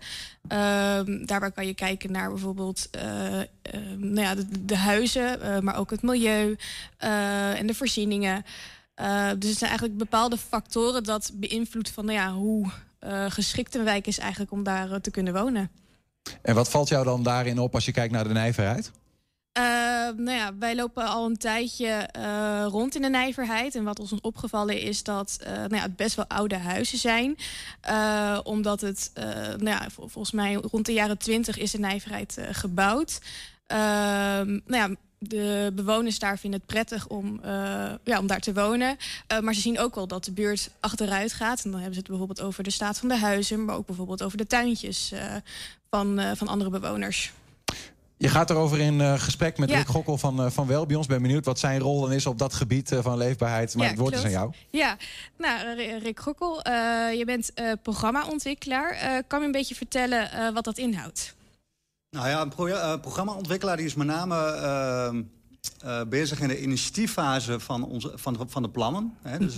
[1.26, 2.88] daarbij kan je kijken naar bijvoorbeeld
[3.96, 6.57] nou ja, de, de huizen, maar ook het milieu
[6.98, 8.44] en de voorzieningen.
[9.38, 12.70] dus het zijn eigenlijk bepaalde factoren dat beïnvloedt van nou ja, hoe
[13.28, 15.70] geschikt een wijk is eigenlijk om daar te kunnen wonen.
[16.42, 18.90] En wat valt jou dan daarin op als je kijkt naar de nijverheid?
[19.59, 19.64] Uh,
[20.16, 23.74] nou ja, wij lopen al een tijdje uh, rond in de nijverheid.
[23.74, 27.36] En wat ons opgevallen is dat uh, nou ja, het best wel oude huizen zijn.
[28.42, 29.11] omdat het,
[29.57, 33.20] nou ja, vol volgens mij rond de jaren twintig is de nijverheid gebouwd.
[33.66, 37.40] Ehm, nou ja, de bewoners daar vinden het prettig om,
[38.05, 38.96] ja, om daar te wonen.
[39.40, 41.64] maar ze zien ook wel dat de buurt achteruit gaat.
[41.64, 43.64] En dan hebben ze het bijvoorbeeld over de staat van de huizen...
[43.64, 45.12] maar ook bijvoorbeeld over de tuintjes
[45.90, 47.32] van, van andere bewoners.
[48.21, 49.77] Je gaat erover in uh, gesprek met ja.
[49.77, 51.07] Rick Gokkel van, uh, van Welbions.
[51.07, 53.75] Ben benieuwd wat zijn rol dan is op dat gebied uh, van leefbaarheid.
[53.75, 54.27] Maar ja, het woord klopt.
[54.27, 54.55] is aan jou.
[54.71, 54.97] Ja,
[55.39, 56.61] nou Rick Gokkel,
[57.11, 57.53] je bent
[57.83, 59.23] programmaontwikkelaar.
[59.27, 61.35] kan je een beetje vertellen wat dat inhoudt?
[62.11, 65.25] Nou ja, een pro programmaontwikkelaar die is met name
[66.09, 69.16] bezig in de initiatieffase van, onze, van, van de plannen.
[69.23, 69.39] Hè?
[69.39, 69.57] Dus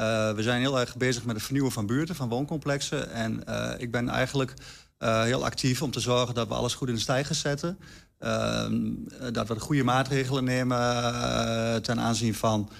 [0.00, 3.10] Eh, we zijn heel erg bezig met het vernieuwen van buurten, van wooncomplexen.
[3.10, 4.54] En eh, ik ben eigenlijk
[5.00, 7.78] eh, heel actief om te zorgen dat we alles goed in de stijgers zetten.
[8.18, 8.74] Ehm,
[9.20, 12.70] eh, dat we de goede maatregelen nemen eh, ten aanzien van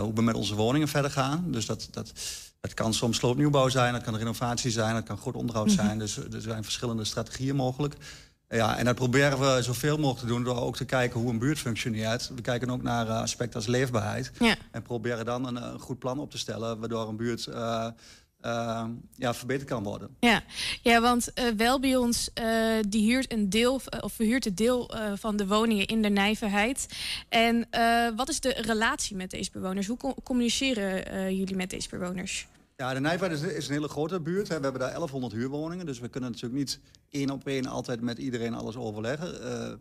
[0.00, 1.44] hoe we met onze woningen verder gaan.
[1.50, 2.12] Dus dat, dat,
[2.60, 5.74] dat kan soms sloopnieuwbouw zijn, dat kan renovatie zijn, dat kan goed onderhoud Mhm.
[5.76, 5.98] zijn.
[5.98, 7.94] Dus er zijn verschillende strategieën mogelijk.
[8.48, 11.38] Ja, en dat proberen we zoveel mogelijk te doen door ook te kijken hoe een
[11.38, 12.30] buurt functioneert.
[12.34, 14.30] We kijken ook naar aspecten als leefbaarheid.
[14.38, 14.54] Ja.
[14.70, 17.48] En proberen dan een, een goed plan op te stellen waardoor een buurt
[18.42, 18.84] eh, eh,
[19.16, 20.16] ja, verbeterd kan worden.
[20.20, 20.42] Ja,
[20.82, 22.46] ja want eh Welbions eh
[22.88, 26.86] die huurt een deel of verhuurt een deel eh, van de woningen in de nijverheid.
[27.28, 29.86] En eh, wat is de relatie met deze bewoners?
[29.86, 32.46] Hoe co- communiceren eh, jullie met deze bewoners?
[32.76, 34.48] Ja, de Nijvaart is, is een hele grote buurt.
[34.48, 34.56] Hè.
[34.56, 35.86] We hebben daar 1100 huurwoningen.
[35.86, 36.80] Dus we kunnen natuurlijk niet
[37.10, 39.42] één op één altijd met iedereen alles overleggen.
[39.42, 39.72] Eh,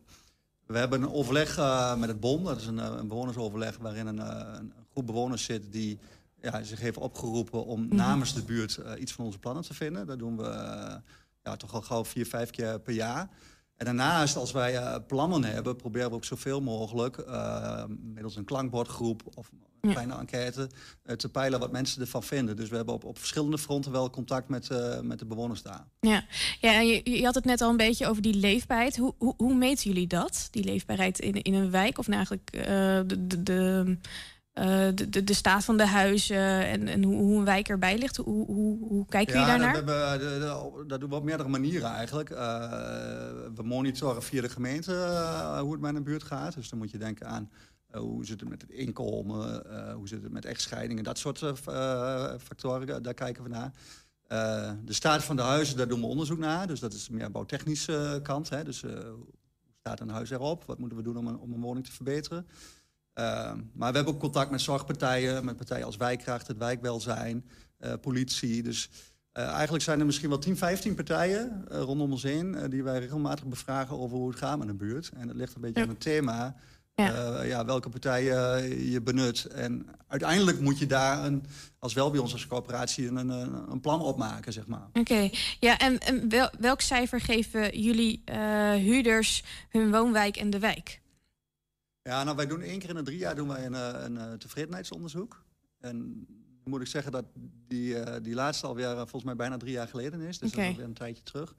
[0.65, 2.43] we hebben een overleg eh, met het BON.
[2.43, 5.99] Dat is een, eh, een bewonersoverleg waarin een, eh, een groep bewoners zit die
[6.41, 7.95] ja, zich heeft opgeroepen om Mhm.
[7.95, 10.05] namens de buurt eh, iets van onze plannen te vinden.
[10.07, 10.95] Dat doen we eh,
[11.43, 13.29] ja, toch al gauw vier, vijf keer per jaar.
[13.75, 17.17] En daarnaast, als wij eh, plannen hebben, proberen we ook zoveel mogelijk
[18.13, 19.91] middels een klankbordgroep of een Ja.
[19.91, 20.69] kleine enquête
[21.03, 22.55] eh, te peilen wat mensen ervan vinden.
[22.55, 24.69] Dus we hebben op, op verschillende fronten wel contact met,
[25.03, 25.87] met de bewoners daar.
[25.99, 26.23] Ja,
[26.59, 28.97] ja en je, je had het net al een beetje over die leefbaarheid.
[28.97, 31.97] Hoe, hoe, hoe meten jullie dat, die leefbaarheid in, in een wijk?
[31.97, 33.97] Of nou eigenlijk de, de, de,
[34.53, 37.97] eh, de, de, de staat van de huizen en, en hoe, hoe een wijk erbij
[37.97, 38.17] ligt?
[38.17, 40.17] Hoe, hoe, hoe kijken jullie dat, daarnaar?
[40.19, 42.29] we de- de- dat doen we op meerdere manieren eigenlijk.
[42.29, 42.37] Eh,
[43.55, 46.53] we monitoren via de gemeente eh, hoe het met een buurt gaat.
[46.55, 47.49] Dus dan moet je denken aan
[47.91, 49.63] hoe zit het met het inkomen,
[49.95, 51.37] hoe zit het met echtscheidingen, dat soort
[52.43, 53.71] factoren, daar kijken we naar.
[54.85, 56.67] De staat van de huizen, daar doen we onderzoek naar.
[56.67, 58.49] Dus dat is meer bouwtechnische kant.
[58.49, 58.63] Hè.
[58.63, 59.27] Dus hoe
[59.79, 60.63] staat een huis erop?
[60.65, 62.47] Wat moeten we doen om een, om een woning te verbeteren?
[63.21, 67.45] Uh, maar we hebben ook contact met zorgpartijen, met partijen als Wijkkracht, het wijkwelzijn,
[67.79, 68.63] uh, politie.
[68.63, 68.89] Dus
[69.37, 72.99] uh, eigenlijk zijn er misschien wel 10, 15 partijen uh, rondom ons heen die wij
[72.99, 75.11] regelmatig bevragen over hoe het gaat met een buurt.
[75.17, 75.85] En dat ligt een beetje Ja.
[75.85, 76.55] aan het thema.
[76.95, 77.43] Ja.
[77.43, 77.65] Ja.
[77.65, 78.31] welke partijen
[78.91, 79.45] je benut.
[79.45, 81.45] En uiteindelijk moet je daar een,
[81.79, 84.87] als wel bij ons als coöperatie een, een, een plan op maken, zeg maar.
[84.93, 90.59] Oké, ja, en, en wel, welk cijfer geven jullie eh, huurders hun woonwijk en de
[90.59, 91.01] wijk?
[92.03, 94.15] Ja, nou wij doen één keer in de drie jaar doen wij een, eh, een,
[94.15, 95.43] een tevredenheidsonderzoek.
[95.79, 95.97] En
[96.63, 97.25] dan moet ik zeggen dat
[97.67, 100.39] die, uh, die laatste alweer volgens mij bijna drie jaar geleden is.
[100.39, 100.63] Dus okay.
[100.63, 101.55] dat is alweer een tijdje terug.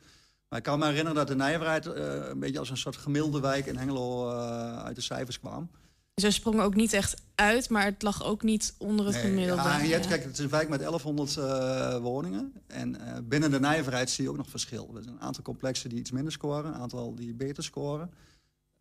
[0.48, 1.92] Maar ik kan me herinneren dat de Nijverheid uh,
[2.28, 5.70] een beetje als een soort gemiddelde wijk in Hengelo uh, uit de cijfers kwam.
[6.14, 9.62] Ze sprongen ook niet echt uit, maar het lag ook niet onder het Nee, gemiddelde.
[9.62, 12.52] Ja, en je hebt, kijk, het is een wijk met 1100 uh, woningen.
[12.66, 12.96] En
[13.28, 14.90] binnen de Nijverheid zie je ook nog verschil.
[14.96, 18.10] Er zijn een aantal complexen die iets minder scoren, een aantal die beter scoren.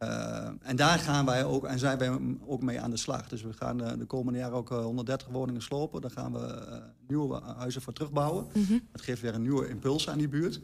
[0.03, 3.27] Uh, en daar gaan wij ook, en zijn wij ook mee aan de slag.
[3.27, 6.01] Dus we gaan uh, de komende jaren ook uh, 130 woningen slopen.
[6.01, 8.47] Daar gaan we nieuwe huizen voor terugbouwen.
[8.53, 8.87] Mm -hmm.
[8.91, 10.61] Dat geeft weer een nieuwe impuls aan die buurt.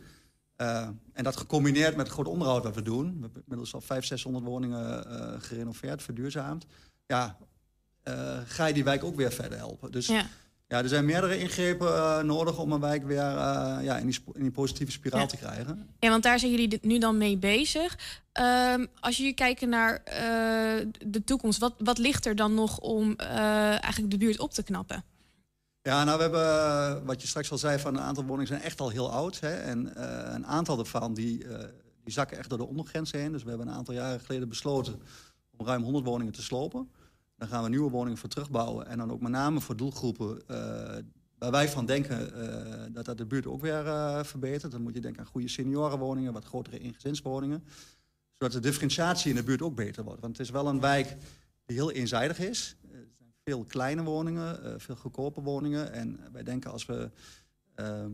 [0.57, 3.05] Uh, en dat gecombineerd met het groot onderhoud wat we doen.
[3.05, 6.65] We hebben inmiddels al 500, 600 woningen gerenoveerd, verduurzaamd.
[7.05, 7.37] Ja,
[8.45, 9.91] ga je die wijk ook weer verder helpen.
[9.91, 10.25] Dus ja,
[10.67, 13.23] ja er zijn meerdere ingrepen uh, nodig om een wijk weer
[13.81, 15.25] ja, in, die in die positieve spiraal ja.
[15.25, 15.89] te krijgen.
[15.99, 17.97] Ja, want daar zijn jullie nu dan mee bezig.
[18.73, 23.15] Um, als jullie kijken naar uh, de toekomst, wat, wat ligt er dan nog om
[23.15, 25.03] eigenlijk de buurt op te knappen?
[25.81, 28.79] Ja, nou, we hebben, wat je straks al zei, van een aantal woningen zijn echt
[28.79, 29.39] al heel oud.
[29.39, 30.03] Hè, en
[30.33, 31.45] een aantal daarvan die,
[32.03, 33.31] die zakken echt door de ondergrens heen.
[33.31, 35.01] Dus we hebben een aantal jaren geleden besloten
[35.57, 36.89] om ruim 100 woningen te slopen.
[37.37, 38.87] Dan gaan we nieuwe woningen voor terugbouwen.
[38.87, 40.57] En dan ook met name voor doelgroepen uh,
[41.37, 43.83] waar wij van denken dat dat de buurt ook weer
[44.25, 44.71] verbetert.
[44.71, 47.63] Dan moet je denken aan goede seniorenwoningen, wat grotere ingezinswoningen.
[48.37, 50.21] Zodat de differentiatie in de buurt ook beter wordt.
[50.21, 51.17] Want het is wel een wijk
[51.65, 52.77] die heel eenzijdig is
[53.47, 55.91] veel kleine woningen, uh, veel goedkope woningen.
[55.91, 57.09] En wij denken als we
[57.75, 58.05] uh,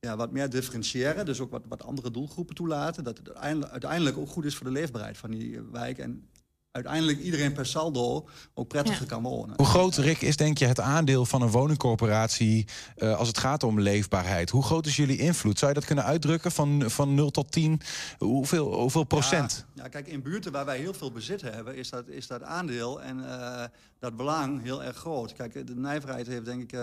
[0.00, 3.34] ja, wat meer differentiëren, dus ook wat, wat andere doelgroepen toelaten, dat het
[3.70, 5.98] uiteindelijk ook goed is voor de leefbaarheid van die wijk.
[5.98, 6.28] En
[6.70, 9.08] uiteindelijk iedereen per saldo ook prettiger ja.
[9.08, 9.56] kan wonen.
[9.56, 12.66] Hoe groot, Rick, is denk je het aandeel van een woningcorporatie
[12.96, 14.50] uh, als het gaat om leefbaarheid?
[14.50, 15.58] Hoe groot is jullie invloed?
[15.58, 17.80] Zou je dat kunnen uitdrukken van, van 0 tot 10?
[18.18, 19.66] Hoeveel, hoeveel procent?
[19.74, 22.42] Ja, ja, kijk, in buurten waar wij heel veel bezit hebben, is dat, is dat
[22.42, 23.64] aandeel en uh,
[23.98, 25.32] dat belang heel erg groot.
[25.32, 26.80] Kijk, de nijverheid heeft denk ik uh,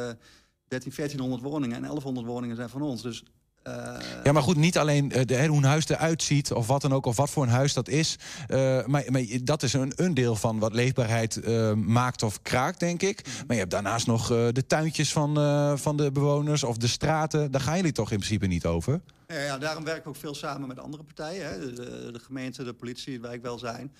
[0.68, 3.02] 13, 1400 woningen en 1100 woningen zijn van ons.
[3.02, 3.24] Dus
[3.68, 6.82] uh, ja, maar goed, niet alleen uh, de, hoe een huis eruit ziet of wat
[6.82, 8.16] dan ook, of wat voor een huis dat is.
[8.47, 13.01] Uh, maar, maar, dat is een, een deel van wat leefbaarheid maakt of kraakt, denk
[13.01, 13.26] ik.
[13.26, 15.34] Maar je hebt daarnaast nog de tuintjes van,
[15.78, 17.51] van de bewoners of de straten.
[17.51, 19.01] Daar gaan jullie toch in principe niet over?
[19.28, 21.49] Ja, ja daarom werken we ook veel samen met andere partijen.
[21.49, 21.59] Hè?
[21.59, 23.93] De, de, de, gemeente, de politie, het wijkwelzijn.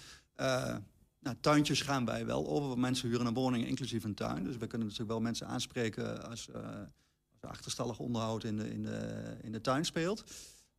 [1.26, 2.68] Nou, tuintjes gaan wij wel over.
[2.68, 4.44] want Mensen huren een woning inclusief een tuin.
[4.44, 6.62] Dus we kunnen natuurlijk wel mensen aanspreken als, eh,
[7.48, 10.24] achterstallig onderhoud in de, in de, in de tuin speelt.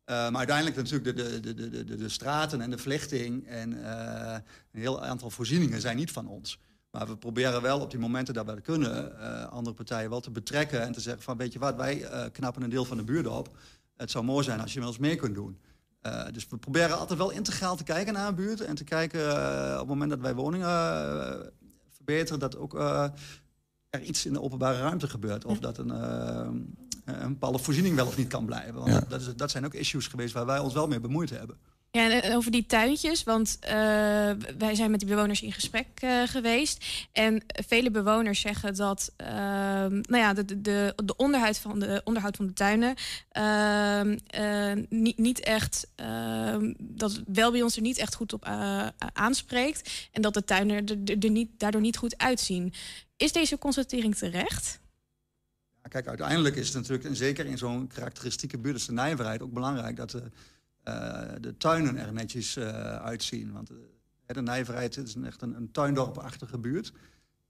[0.07, 4.33] Eh, maar uiteindelijk natuurlijk de, de, de, de, de, straten en de verlichting en eh,
[4.71, 6.59] een heel aantal voorzieningen zijn niet van ons.
[6.91, 10.19] Maar we proberen wel op die momenten dat we dat kunnen, eh, andere partijen wel
[10.19, 13.03] te betrekken en te zeggen van weet je wat, wij knappen een deel van de
[13.03, 13.57] buurt op.
[13.95, 15.59] Het zou mooi zijn als je met ons mee kunt doen.
[16.31, 19.21] Dus we proberen altijd wel integraal te kijken naar een buurt en te kijken
[19.73, 21.53] op het moment dat wij woningen
[21.89, 22.73] verbeteren, dat ook
[23.97, 25.45] er iets in de openbare ruimte gebeurt.
[25.45, 26.47] Of dat een, eh,
[27.05, 28.73] een bepaalde voorziening wel of niet kan blijven.
[28.73, 29.03] Want Ja.
[29.07, 31.57] dat, is, dat zijn ook issues geweest waar wij ons wel mee bemoeid hebben.
[31.97, 33.71] Ja, en over die tuintjes, want eh,
[34.57, 36.85] wij zijn met die bewoners in gesprek eh, geweest.
[37.11, 42.01] En vele bewoners zeggen dat ehm, nou ja, de, de, de, de onderhoud, van de,
[42.03, 42.95] onderhoud van de tuinen
[43.31, 48.45] ehm, eh, niet, niet echt, ehm, dat wel bij ons er niet echt goed op
[48.45, 50.09] eh, aanspreekt.
[50.11, 52.73] En dat de tuinen er, er, niet, daardoor niet goed uitzien.
[53.15, 54.79] Is deze constatering terecht?
[55.89, 59.95] Kijk, uiteindelijk is het natuurlijk, en zeker in zo'n karakteristieke buurt de Nijverheid, ook belangrijk
[59.95, 60.23] dat de, eh,
[61.41, 63.51] de tuinen er netjes eh, uitzien.
[63.51, 66.93] Want eh, de Nijverheid is echt een, een tuindorpachtige buurt.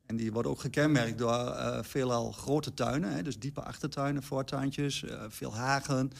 [0.07, 3.13] En die wordt ook gekenmerkt door eh, veelal grote tuinen.
[3.13, 6.11] Hè, dus diepe achtertuinen, voortuintjes, eh, veel hagen.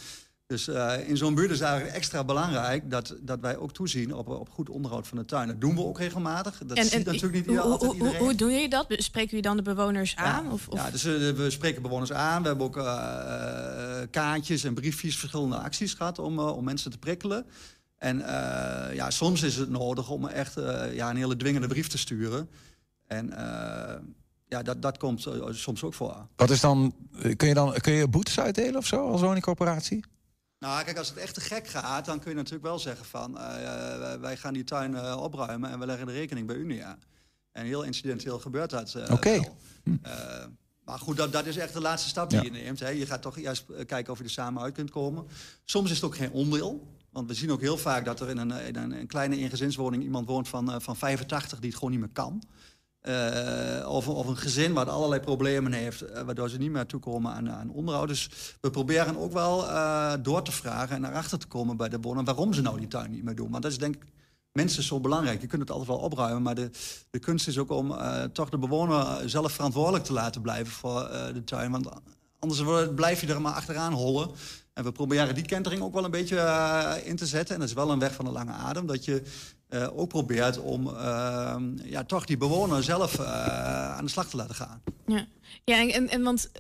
[0.48, 4.14] Dus eh, in zo'n buurt is het eigenlijk extra belangrijk dat, dat wij ook toezien
[4.14, 5.48] op, op goed onderhoud van de tuin.
[5.48, 6.62] Dat doen we ook regelmatig.
[6.66, 8.22] Dat ziet natuurlijk niet hoe, altijd hoe, iedereen.
[8.22, 8.86] hoe doe je dat?
[8.90, 10.52] Spreken jullie dan de bewoners aan?
[10.52, 10.78] Of, of?
[10.78, 12.42] Ja, dus eh, we spreken bewoners aan.
[12.42, 16.92] We hebben ook eh, eh, kaartjes en briefjes, verschillende acties gehad om, eh, om mensen
[16.92, 17.46] te prikkelen.
[17.98, 21.88] En eh, ja, soms is het nodig om echt eh, ja, een hele dwingende brief
[21.88, 22.50] te sturen.
[23.08, 24.00] En eh,
[24.48, 26.28] ja, dat, dat komt eh, soms ook voor.
[26.36, 30.06] Wat is dan, eh, kun je dan kun je boetes uitdelen of zo als woningcorporatie?
[30.60, 33.38] Nou, kijk, als het echt te gek gaat, dan kun je natuurlijk wel zeggen van...
[33.38, 36.98] eh, wij gaan die tuin eh, opruimen en we leggen de rekening bij Unia.
[37.52, 39.40] En heel incidenteel gebeurt dat eh, Oké.
[40.88, 42.46] Maar goed, dat, dat is echt de laatste stap die Ja.
[42.46, 42.80] je neemt.
[42.80, 42.90] Hè.
[42.90, 45.26] Je gaat toch juist eh, kijken of je er samen uit kunt komen.
[45.66, 46.88] Soms is het ook geen onwil.
[47.12, 50.28] Want we zien ook heel vaak dat er in een, in een, kleine ingezinswoning iemand
[50.28, 52.44] woont van, eh, van 85 die het gewoon niet meer kan.
[53.00, 57.52] Eh, of, of een gezin wat allerlei problemen heeft, waardoor ze niet meer toekomen aan,
[57.52, 58.08] aan onderhoud.
[58.08, 58.30] Dus
[58.62, 59.66] we proberen ook wel
[60.22, 63.12] door te vragen en erachter te komen bij de bewoner waarom ze nou die tuin
[63.12, 63.52] niet meer doen.
[63.52, 64.04] Want dat is denk ik
[64.58, 65.42] mensen zo belangrijk.
[65.42, 66.70] Je kunt het altijd wel opruimen, maar de,
[67.10, 71.02] de kunst is ook om eh, toch de bewoner zelf verantwoordelijk te laten blijven voor
[71.02, 71.72] eh, de tuin.
[71.72, 71.90] Want
[72.40, 72.62] anders
[72.96, 74.30] blijf je er maar achteraan hollen.
[74.74, 77.54] En we proberen die kentering ook wel een beetje eh, in te zetten.
[77.54, 78.86] En dat is wel een weg van de lange adem.
[78.86, 79.24] Dat je
[79.68, 84.38] eh, ook probeert om eh, ja, toch die bewoner zelf eh, aan de slag te
[84.38, 84.82] laten gaan.
[85.06, 85.26] Ja,
[85.64, 86.52] ja en, en, want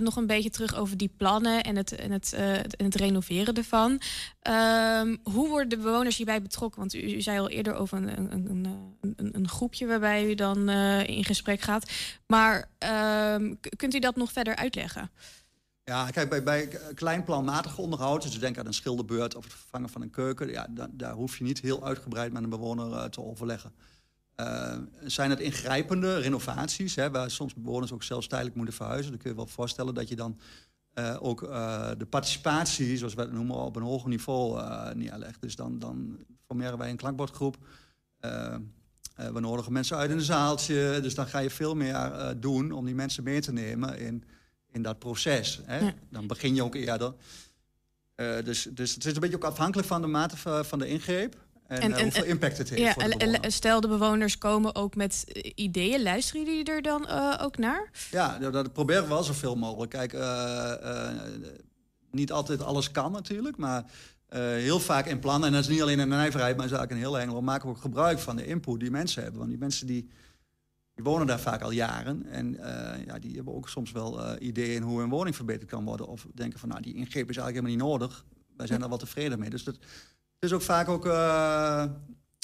[0.00, 4.00] nog een beetje terug over die plannen en het, en het, en het renoveren ervan.
[4.40, 6.80] Ehm, hoe worden de bewoners hierbij betrokken?
[6.80, 8.64] Want u, u zei al eerder over een, een,
[9.00, 10.68] een, een, groepje waarbij u dan
[11.06, 11.90] in gesprek gaat.
[12.26, 15.10] Maar ehm, kunt u dat nog verder uitleggen?
[15.84, 19.88] Ja, kijk, bij, bij klein planmatig onderhoud, dus denk aan een schilderbeurt of het vervangen
[19.88, 23.04] van een keuken, ja, da- daar hoef je niet heel uitgebreid met een bewoner eh,
[23.04, 23.72] te overleggen.
[24.34, 29.20] Eh, zijn het ingrijpende renovaties, hè, waar soms bewoners ook zelfs tijdelijk moeten verhuizen, dan
[29.20, 30.38] kun je wel voorstellen dat je dan
[30.92, 31.40] eh, ook
[31.98, 34.62] de participatie, zoals we het noemen, op een hoger niveau
[34.94, 35.40] neerlegt.
[35.40, 37.56] Dus dan, dan formeren wij een klankbordgroep.
[39.14, 40.98] We nodigen mensen uit in een zaaltje.
[41.02, 44.24] Dus dan ga je veel meer doen om die mensen mee te nemen in,
[44.74, 45.60] in dat proces.
[45.64, 45.78] Hè?
[45.78, 45.94] Ja.
[46.10, 47.14] Dan begin je ook eerder.
[48.14, 51.36] Eh, dus, dus het is een beetje ook afhankelijk van de mate van, de ingreep.
[51.66, 53.52] En, eh, hoeveel impact het heeft ja, voor de en- en bewoner.
[53.52, 56.02] stel, de bewoners komen ook met eh, ideeën.
[56.02, 57.08] Luisteren jullie er dan
[57.40, 57.90] ook naar?
[58.10, 59.90] Ja, dat, dat proberen we wel zoveel mogelijk.
[59.90, 60.12] Kijk,
[62.10, 63.84] niet altijd alles kan natuurlijk, maar
[64.28, 67.02] heel vaak in plannen, en dat is niet alleen in de nijverheid, maar is eigenlijk
[67.02, 69.38] een heel engel, maken we ook gebruik van de input die mensen hebben.
[69.38, 70.08] Want die mensen die,
[70.94, 74.46] die wonen daar vaak al jaren en eh, ja, die hebben ook soms wel eh,
[74.46, 76.06] ideeën hoe hun woning verbeterd kan worden.
[76.06, 78.24] Of denken van, nou, die ingreep is eigenlijk helemaal niet nodig.
[78.56, 79.50] Wij zijn daar wel tevreden mee.
[79.50, 81.84] Dus dat, het is ook vaak ook eh,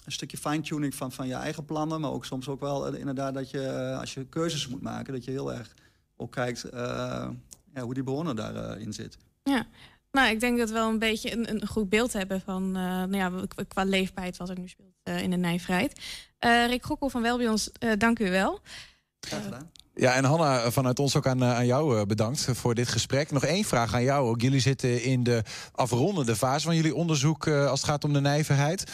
[0.04, 3.50] een stukje fine-tuning van, van je eigen plannen, maar ook soms ook wel inderdaad dat
[3.50, 5.74] je, als je keuzes moet maken, dat je heel erg
[6.16, 6.66] ook kijkt
[7.74, 9.16] ja, hoe die bewoner daarin zit.
[9.42, 9.66] Ja,
[10.12, 13.16] nou, ik denk dat we wel een beetje een, een goed beeld hebben van nou
[13.16, 13.32] ja,
[13.68, 16.00] qua- leefbaarheid wat er nu speelt in de nijverheid.
[16.38, 18.60] Eh Rick Gokkel van Welbions, eh dank u wel.
[19.20, 19.70] Graag gedaan.
[20.00, 23.30] Ja, en Hanna, vanuit ons ook aan, eh, aan jou eh, bedankt voor dit gesprek.
[23.30, 24.40] Nog één vraag aan jou ook.
[24.40, 25.42] Jullie zitten in de
[25.72, 28.84] afrondende fase van jullie onderzoek eh, als het gaat om de nijverheid.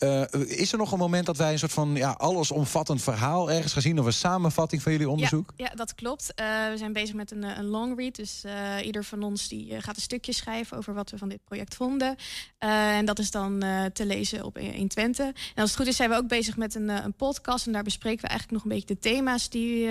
[0.00, 3.72] Eh, is er nog een moment dat wij een soort van ja, allesomvattend verhaal ergens
[3.72, 5.52] gezien of een samenvatting van jullie onderzoek?
[5.56, 6.34] Ja, ja dat klopt.
[6.34, 8.14] Eh, we zijn bezig met een, eh, een long read.
[8.14, 8.44] Dus
[8.84, 12.16] ieder van ons die gaat een stukje schrijven over wat we van dit project vonden.
[12.58, 15.26] En dat is dan te lezen op 120.
[15.26, 17.66] En als het goed is, zijn we ook bezig met een, een podcast.
[17.66, 19.88] En daar bespreken we eigenlijk nog een beetje de thema's die,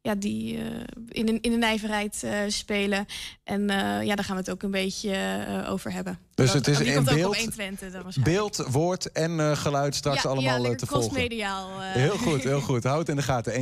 [0.00, 0.64] ja, die eh,
[1.08, 3.06] in, de, in de nijverheid eh, spelen.
[3.44, 6.18] En eh, ja, daar gaan we het ook een beetje eh, over hebben.
[6.34, 8.36] Dus Dat- het is die in komt ook op beeld, 120 dan waarschijnlijk.
[8.36, 11.08] beeld, woord en eh, geluid straks Ja, ja, allemaal te volgen.
[11.08, 11.80] crossmediaal.
[11.80, 12.84] Heel goed, heel goed.
[12.84, 13.52] Houd het in de gaten.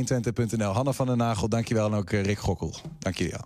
[0.53, 0.71] 120.nl.
[0.71, 1.87] Hanna van den Nagel, dankjewel.
[1.87, 2.75] En ook Rick Gokkel.
[2.99, 3.45] Dank jullie wel.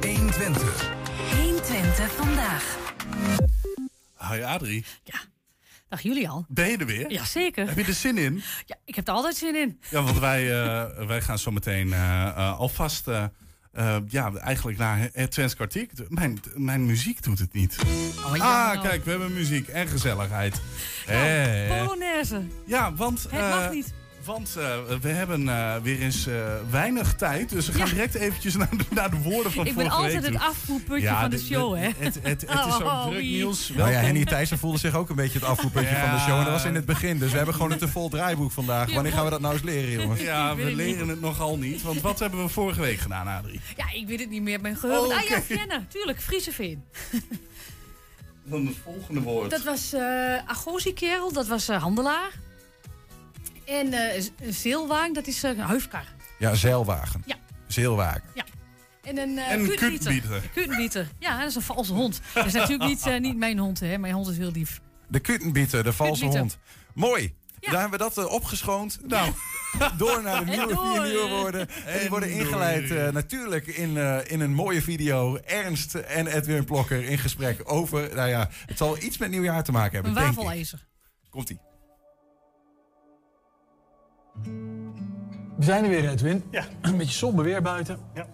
[0.00, 0.90] 120.
[1.36, 2.76] 120 vandaag.
[4.30, 4.84] Hi Adrie.
[5.92, 6.46] Dag Julian.
[6.48, 7.12] Ben je er weer?
[7.12, 7.66] Jazeker.
[7.66, 8.42] Heb je er zin in?
[8.66, 9.80] Ja, ik heb er altijd zin in.
[9.90, 13.10] Ja, want wij, eh, wij gaan zo meteen eh, eh, alvast...
[14.08, 15.88] ja, eigenlijk naar het Twents kwartier.
[16.08, 17.78] Mijn, mijn muziek doet het niet.
[18.26, 18.72] Oh, ja.
[18.72, 20.60] Ah, kijk, we hebben muziek en gezelligheid.
[21.06, 21.84] Hè?
[21.84, 22.42] Polonaise.
[22.66, 23.26] Ja, want...
[23.30, 23.92] Het mag niet.
[24.24, 26.34] Want eh, we hebben eh, weer eens eh,
[26.70, 27.48] weinig tijd.
[27.48, 30.14] Dus we gaan direct eventjes naar de, naar de woorden van Ik ben vorige week
[30.14, 31.80] altijd het afvoerputje Ja, van de show, hè?
[31.82, 33.68] Het, het, het, het is Oh, ook druk nieuws.
[33.68, 33.98] Nou ja.
[33.98, 36.38] Henny Thijssen voelde zich ook een beetje het afvoerpuntje van de show.
[36.38, 37.18] En dat was in het begin.
[37.18, 38.92] Dus we hebben gewoon een te vol draaiboek vandaag.
[38.94, 40.20] Wanneer gaan we dat nou eens leren, jongens?
[40.20, 41.82] Ja, we het leren het nogal niet.
[41.82, 43.60] Want wat hebben we vorige week gedaan, Adrie?
[43.76, 44.60] Ja, ik weet het niet meer.
[44.60, 45.06] Mijn geheugen.
[45.06, 45.42] Oh, Ah ja.
[45.42, 45.84] Vienna.
[45.88, 46.84] Tuurlijk, Frieseveen.
[48.44, 49.50] Dan het volgende woord.
[49.50, 51.32] Dat was eh Agosi-kerel.
[51.32, 52.30] Dat was eh, handelaar.
[53.64, 56.04] En eh Z- Zeelwagen, dat is eh huifkar.
[56.38, 57.22] Ja, zeilwagen.
[57.26, 57.36] Ja.
[57.66, 58.22] Zeilwagen.
[58.34, 58.44] Ja.
[59.02, 60.42] En een, uh, een kutbieter.
[60.54, 61.08] Kutbieter.
[61.18, 62.20] Ja, dat is een valse hond.
[62.34, 63.98] Dat is natuurlijk niet, eh, niet mijn hond, hè.
[63.98, 64.80] Mijn hond is heel lief.
[65.08, 66.58] De kuttenbieter, de valse hond.
[66.94, 67.34] Mooi.
[67.60, 68.98] Daar hebben we dat eh, opgeschoond.
[69.06, 69.32] Nou,
[69.96, 70.86] door naar de nieuwe door.
[70.92, 71.68] vier nieuwe woorden.
[71.86, 75.36] En die worden ingeleid eh, natuurlijk in, eh, in een mooie video.
[75.36, 78.14] Ernst en Edwin Plokker in gesprek over...
[78.14, 80.36] Nou ja, het zal iets met nieuwjaar te maken hebben, Een denk ik.
[80.36, 80.86] wafelijzer.
[81.30, 81.58] Komt-ie.
[85.56, 86.44] We zijn er weer, Edwin.
[86.50, 86.64] Ja.
[86.80, 87.98] Een beetje somber weer buiten.
[88.14, 88.26] Ja.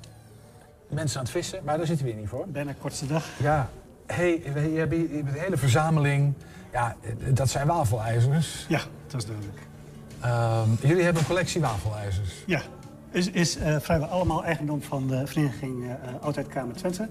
[0.88, 2.48] Mensen aan het vissen, maar daar zitten we hier niet voor.
[2.48, 3.24] Bijna kortste dag.
[3.38, 3.68] Ja.
[4.06, 6.34] hey, je hebt een hele verzameling.
[6.72, 8.66] Ja, eh, dat zijn wafelijzers.
[8.68, 9.58] Ja, dat is duidelijk.
[10.20, 12.32] Ehm, jullie hebben een collectie wafelijzers.
[12.46, 12.62] Ja,
[13.10, 17.08] is, is eh, vrijwel allemaal eigendom van de vereniging eh, Oudheid Kamer Twente.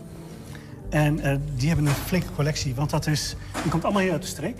[0.89, 4.27] En die hebben een flinke collectie, want dat is, die komt allemaal hier uit de
[4.27, 4.57] streek.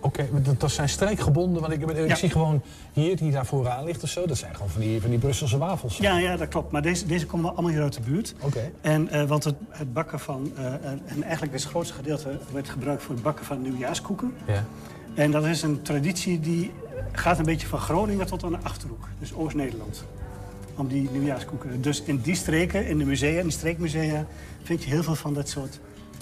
[0.00, 2.14] Oké, dat, dat zijn streekgebonden, want ik, ik Ja.
[2.14, 4.26] zie gewoon hier, die daar vooraan ligt of zo.
[4.26, 5.96] Dat zijn gewoon van die, van die Brusselse wafels.
[5.96, 6.72] Ja, ja, dat klopt.
[6.72, 8.34] Maar deze, deze komen allemaal hier uit de buurt.
[8.40, 8.70] Oké.
[8.80, 10.64] En, eh, want het, het bakken van, eh,
[11.06, 14.32] en eigenlijk is het grootste gedeelte werd gebruikt voor het bakken van nieuwjaarskoeken.
[14.46, 14.64] Ja.
[15.14, 16.72] En dat is een traditie die
[17.12, 19.08] gaat een beetje van Groningen tot aan de Achterhoek.
[19.18, 20.04] Dus Oost-Nederland.
[20.76, 21.82] Om die nieuwjaarskoeken.
[21.82, 24.24] Dus in die streken, in de musea, in de streekmusea...
[24.62, 25.80] vind je heel veel van dat soort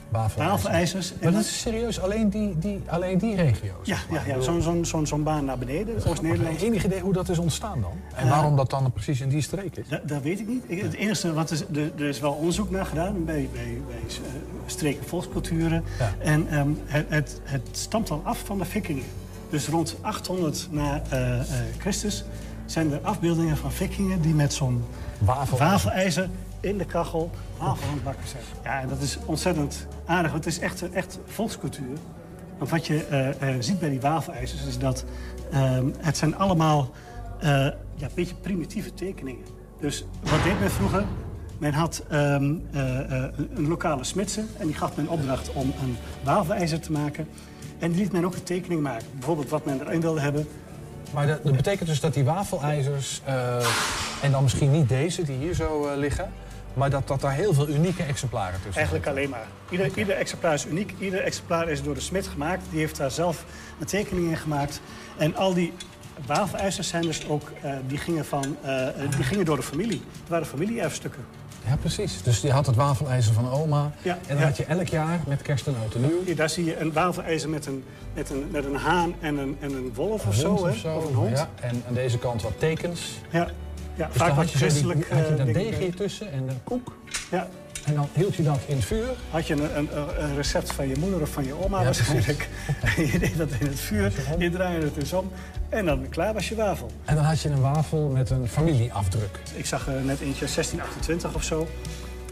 [0.08, 0.62] Wafelijzers.
[0.62, 1.12] wafelijzers.
[1.22, 3.86] Maar dat is serieus alleen die, die, alleen die regio's?
[3.86, 6.60] Ja, ja, ja zo'n zo'n zo'n baan naar beneden, Oost-Nederland.
[6.62, 7.92] Enig idee hoe dat is ontstaan dan?
[8.14, 9.86] En Eh, waarom dat dan precies in die streek is?
[10.04, 10.64] Dat, weet ik niet.
[10.66, 13.96] Ik- het enige, wat is, er, er is wel onderzoek naar gedaan bij, bij, bij
[14.08, 14.16] eh,
[14.66, 15.84] streken volksculturen.
[16.18, 19.04] En ehm, het, het, het stamt al af van de vikingen.
[19.50, 21.40] Dus rond 800 na eh,
[21.78, 22.24] Christus
[22.66, 24.84] zijn er afbeeldingen van vikingen die met zo'n
[25.58, 26.28] wafelijzer
[26.64, 28.42] in de kachel wafel aan het bakken zijn.
[28.64, 30.32] Ja, en dat is ontzettend aardig.
[30.32, 31.96] want Het is echt, echt volkscultuur.
[32.58, 35.04] Want wat je eh, eh, ziet bij die wafelijzers is dat
[35.50, 36.90] ehm, het zijn allemaal
[37.44, 37.50] eh,
[37.94, 39.44] ja, een beetje primitieve tekeningen.
[39.80, 41.04] Dus wat deed men vroeger?
[41.58, 45.96] Men had ehm, eh, eh, een lokale smidse en die gaf men opdracht om een
[46.22, 47.28] wafelijzer te maken.
[47.78, 49.06] En die liet men ook een tekening maken.
[49.12, 50.48] Bijvoorbeeld wat men erin wilde hebben.
[51.12, 53.22] Maar dat, dat betekent dus dat die wafelijzers,
[54.22, 56.32] en dan misschien niet deze die hier zo liggen,
[56.74, 59.46] maar dat, dat daar heel veel unieke exemplaren tussen Eigenlijk alleen maar.
[59.70, 60.94] Ieder, ieder exemplaar is uniek.
[60.98, 62.62] Ieder exemplaar is door de smid gemaakt.
[62.70, 63.44] Die heeft daar zelf
[63.80, 64.80] een tekening in gemaakt.
[65.16, 65.72] En al die
[66.26, 70.02] wafelijzers zijn dus ook, eh, die, gingen van, eh, eh, die gingen door de familie.
[70.20, 71.24] Het waren familie-erfstukken.
[71.66, 72.22] Ja, precies.
[72.22, 73.92] Dus je had het wafelijzer van oma.
[74.02, 74.44] Ja, en dan ja.
[74.44, 76.24] had je elk jaar met kerst en oud en nieuw.
[76.24, 79.56] Hier, daar zie je een wafelijzer met een, met een, met een haan en een,
[79.60, 80.52] en een wolf of Een zo.
[80.54, 80.96] of zo.
[80.96, 81.38] Of een hond.
[81.38, 83.18] Ja, en aan deze kant wat tekens.
[83.30, 83.48] Ja,
[83.94, 85.08] ja Dus vaak je, christelijk.
[85.08, 85.90] had je eh, dat deegje bij.
[85.90, 86.96] tussen en een koek.
[87.30, 87.48] Ja.
[87.84, 89.04] En dan hield je dat in het vuur.
[89.30, 89.88] Had je een, een,
[90.18, 92.48] een recept van je moeder of van je oma Ja, waarschijnlijk.
[92.96, 95.30] En je deed dat in het vuur, je draaide het dus om.
[95.68, 96.90] En dan klaar was je wafel.
[97.04, 99.38] En dan had je een wafel met een familieafdruk.
[99.54, 101.68] Ik zag er net eentje 1628 of zo.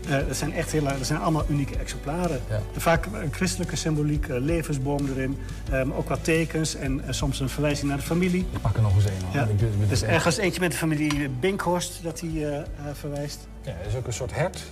[0.08, 2.40] Eh, dat zijn echt heel, dat zijn allemaal unieke exemplaren.
[2.76, 5.38] Vaak een christelijke symboliek, levensboom erin.
[5.70, 8.46] maar ook wat tekens en eh, soms een verwijzing naar de familie.
[8.52, 9.12] Ik pak er nog eens een.
[9.32, 9.44] Ja.
[9.44, 13.46] Ik Dus ergens eentje met de familie Binkhorst dat hij verwijst.
[13.62, 14.62] Ja, dat is ook een soort hert,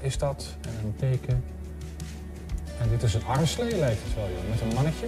[0.00, 0.54] is dat.
[0.60, 1.42] En een teken.
[2.80, 4.50] En dit is een armslee, lijkt het wel, joh.
[4.50, 5.06] Met een mannetje.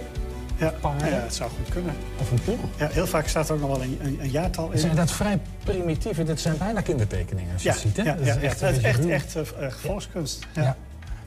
[0.59, 1.09] Ja, Paarden.
[1.09, 1.93] ja, het zou goed kunnen.
[2.19, 2.59] Of een ploeg.
[2.77, 4.79] Ja, heel vaak staat er ook nog wel een, een, een jaartal in.
[4.79, 6.23] Zijn dat vrij primitieve?
[6.23, 8.03] Dit zijn bijna kindertekeningen, als je Ja, het ziet, hè?
[8.03, 10.47] ja, Dat ja, is echt, dat is een echt, echt eh, eh, volkskunst.
[10.53, 10.77] Ja.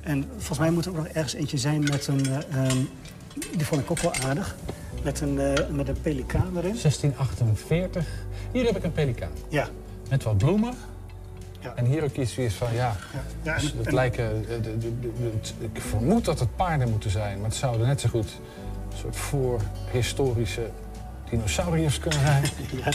[0.01, 2.27] En volgens mij moet er ook nog ergens eentje zijn met een...
[2.53, 2.77] ehm,
[3.57, 4.57] die vond ik ook wel aardig.
[5.03, 5.35] Met een,
[5.71, 6.77] met een pelikaan erin.
[6.83, 8.07] 1648.
[8.53, 9.31] Hier heb ik een pelikaan.
[9.49, 9.69] Ja.
[10.11, 10.75] Met wat bloemen.
[11.61, 11.73] Ja.
[11.77, 12.97] En hier ook iets weer van, ja,
[13.43, 16.57] Ja, en- dus het en- lijken, de- de- de- de- het- ik vermoed dat het
[16.57, 18.41] paarden moeten zijn, maar het zouden net zo goed
[18.99, 20.71] soort voorhistorische
[21.31, 22.45] dinosauriërs kunnen zijn.
[22.85, 22.91] Ja.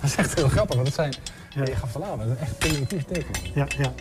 [0.00, 1.14] Dat is echt heel grappig, want het zijn,
[1.54, 1.64] ja.
[1.64, 3.54] je gaf het al aan, dat is een echt primitief tekening.
[3.54, 3.92] Ja, ja.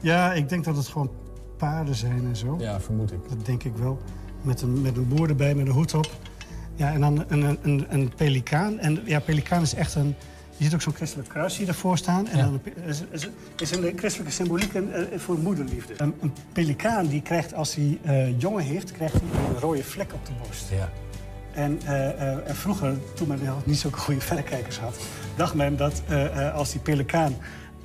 [0.00, 1.10] ja, ik denk dat het gewoon
[1.56, 2.56] paarden zijn en zo.
[2.58, 3.18] Ja, vermoed ik.
[3.28, 3.98] Dat denk ik wel.
[4.42, 6.10] Met een, met een boer erbij, met een hoed op.
[6.74, 8.78] Ja, en dan een, een, een, een pelikaan.
[8.78, 10.14] En ja, pelikaan is echt een...
[10.56, 12.28] Je ziet ook zo'n christelijk kruis hier ervoor staan.
[12.28, 12.44] En Ja.
[12.44, 15.94] dan een is, is, is in de christelijke symboliek een, eh, voor moederliefde.
[15.96, 20.12] Een, een pelikaan die krijgt, als hij eh, jongen heeft, krijgt hij een rode vlek
[20.12, 20.68] op de borst.
[20.70, 20.90] Ja.
[21.52, 24.96] En, eh, vroeger, toen men niet zulke goede verrekijkers had...
[25.36, 26.02] dacht men dat
[26.54, 27.36] als die pelikaan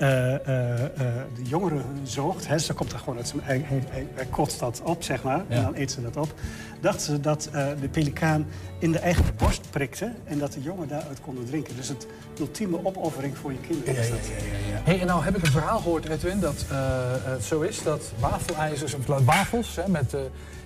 [0.08, 2.48] de jongeren zoogt...
[2.48, 3.42] Hè, ze komt er gewoon uit zijn...
[3.44, 5.56] Hij, hij, hij, hij kotst dat op, zeg maar, Ja.
[5.56, 6.34] en dan eet ze dat op.
[6.82, 8.48] Dachten ze dat eh, de pelikaan
[8.80, 10.12] in de eigen borst prikte...
[10.24, 11.76] en dat de jongen daaruit konden drinken.
[11.76, 12.08] Dus het
[12.40, 14.20] ultieme opoffering voor je kinderen is dat.
[14.84, 16.78] Hey, en nou heb ik een verhaal gehoord, Edwin, dat eh,
[17.24, 20.22] het zo is dat wafelijzers, of wafels, hè, met, eh,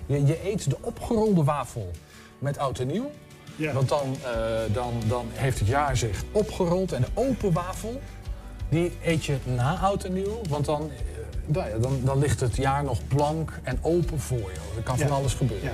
[0.06, 1.90] je, je eet de opgerolde wafel
[2.38, 3.10] met oud en nieuw.
[3.56, 3.72] Ja.
[3.72, 8.00] Want dan, eh, dan, dan heeft het jaar zich opgerold en de open wafel,
[8.68, 10.40] die eet je na oud en nieuw.
[10.48, 11.14] Want dan, eh,
[11.46, 14.58] nou ja, dan, dan ligt het jaar nog blank en open voor je.
[14.76, 15.12] Er kan van Ja.
[15.14, 15.66] alles gebeuren.
[15.66, 15.72] Ja.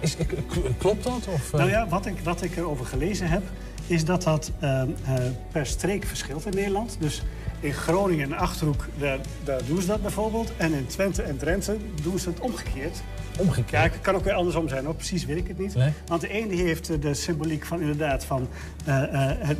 [0.00, 1.26] Is, ik- k- klopt dat?
[1.28, 1.58] Of, eh?
[1.58, 3.42] Nou ja, wat ik, wat ik erover gelezen heb,
[3.86, 5.14] is dat dat ehm, eh,
[5.52, 6.96] per streek verschilt in Nederland.
[7.00, 7.22] Dus
[7.64, 10.52] in Groningen en Achterhoek, daar, daar doen ze dat bijvoorbeeld.
[10.56, 13.02] En in Twente en Drenthe doen ze het omgekeerd.
[13.38, 13.70] Omgekeerd?
[13.70, 14.94] Ja, het kan ook weer andersom zijn, hoor.
[14.94, 15.74] precies weet ik het niet.
[15.74, 15.92] Nee?
[16.06, 18.48] Want de ene heeft eh, de symboliek van inderdaad van
[18.84, 19.58] eh, eh, het,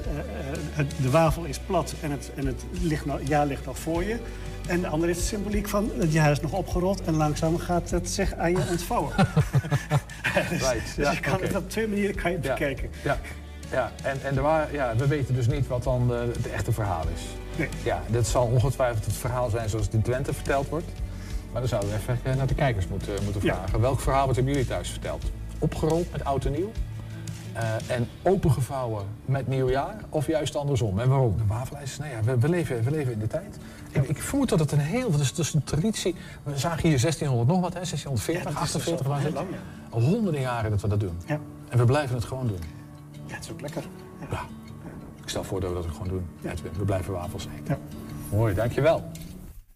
[0.73, 4.05] het, de wafel is plat en het, en het ligt nog, jaar ligt nog voor
[4.05, 4.19] je.
[4.67, 7.91] En de andere heeft de symboliek van het jaar is nog opgerold en langzaam gaat
[7.91, 9.13] het zich aan je ontvouwen.
[10.51, 12.53] dus Right, dus ja, je kan het op twee manieren kan je het Ja.
[12.53, 12.91] bekijken.
[13.03, 13.19] Ja,
[13.71, 13.93] ja.
[14.03, 17.23] En, en waren, ja, we weten dus niet wat dan de, het echte verhaal is.
[17.57, 17.69] Nee.
[17.85, 20.87] Ja, dit zal ongetwijfeld het verhaal zijn zoals het in Twente verteld wordt.
[21.53, 23.55] Maar dan zouden we even eh, naar de kijkers moeten, moeten Ja.
[23.55, 23.81] vragen.
[23.81, 25.23] Welk verhaal wordt hebben jullie thuis verteld?
[25.59, 26.71] Opgerold met oud en nieuw?
[27.53, 29.95] eh, en opengevouwen met nieuwjaar?
[30.09, 30.99] Of juist andersom?
[31.01, 31.37] En waarom?
[31.37, 33.57] De wafelijzers, nou ja, we, we, leven, we leven in de tijd.
[33.91, 35.11] Ik, ik vermoed dat het een heel...
[35.11, 36.15] Dat is, een traditie.
[36.43, 37.81] We zagen hier 1600 nog wat, hè?
[37.81, 39.61] 1640, Ja, dat is dus 48 al was heel het.
[39.91, 41.17] lang, honderden jaren dat we dat doen.
[41.27, 41.39] Ja.
[41.69, 42.59] En we blijven het gewoon doen.
[43.27, 43.83] Ja, het is ook lekker.
[44.31, 44.41] Ja.
[45.25, 46.27] Ik stel voor dat we dat ook gewoon doen.
[46.43, 46.73] Edwin.
[46.79, 47.79] We blijven wafels eten.
[48.31, 48.37] Ja.
[48.37, 49.05] Mooi, dankjewel.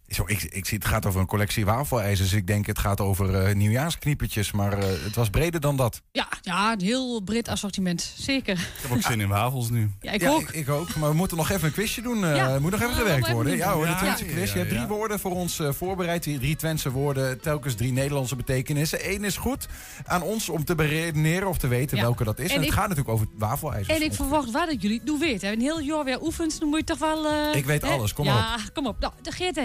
[0.09, 2.33] Zo, ik, ik zie, het gaat over een collectie wafelijzers.
[2.33, 4.53] Ik denk het gaat over eh nieuwjaarskniepertjes.
[4.53, 6.03] Maar eh, het was breder dan dat.
[6.13, 8.13] Ja, ja, een heel breed assortiment.
[8.19, 8.53] Zeker.
[8.59, 9.91] Ik heb ook zin in wafels nu.
[10.01, 10.41] Ja, ik ja, ook.
[10.41, 10.95] Ik, ik ook.
[10.97, 12.25] Maar we moeten nog even een quizje doen.
[12.25, 12.59] eh, Ja.
[12.59, 13.57] moet nog even Ja, gewerkt worden.
[13.57, 14.53] Ja hoor, de Ja, Twentse ja, quiz.
[14.53, 14.95] Je hebt ja, drie ja.
[14.95, 16.23] woorden voor ons eh, voorbereid.
[16.23, 19.11] Die drie Twentse woorden, telkens drie Nederlandse betekenissen.
[19.13, 19.67] Eén is goed
[20.07, 22.03] aan ons om te beredeneren of te weten Ja.
[22.03, 22.45] welke dat is.
[22.49, 23.99] En, En het ik- gaat natuurlijk over wafelijzers.
[23.99, 25.53] En ik verwacht wel dat jullie het doen weten.
[25.53, 27.27] Een heel jaar weer oefent, dan moet je toch wel...
[27.27, 27.89] eh, Ik weet hè?
[27.89, 28.99] alles, kom ja, maar kom op.
[29.01, 29.57] Nou, de geert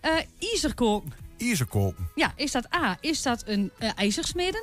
[0.00, 0.10] hè.
[0.18, 1.12] Eh ijzerkoken.
[1.38, 2.08] Ijzerkoken.
[2.14, 4.62] Ja, is dat A, is dat een eh, ijzersmeden?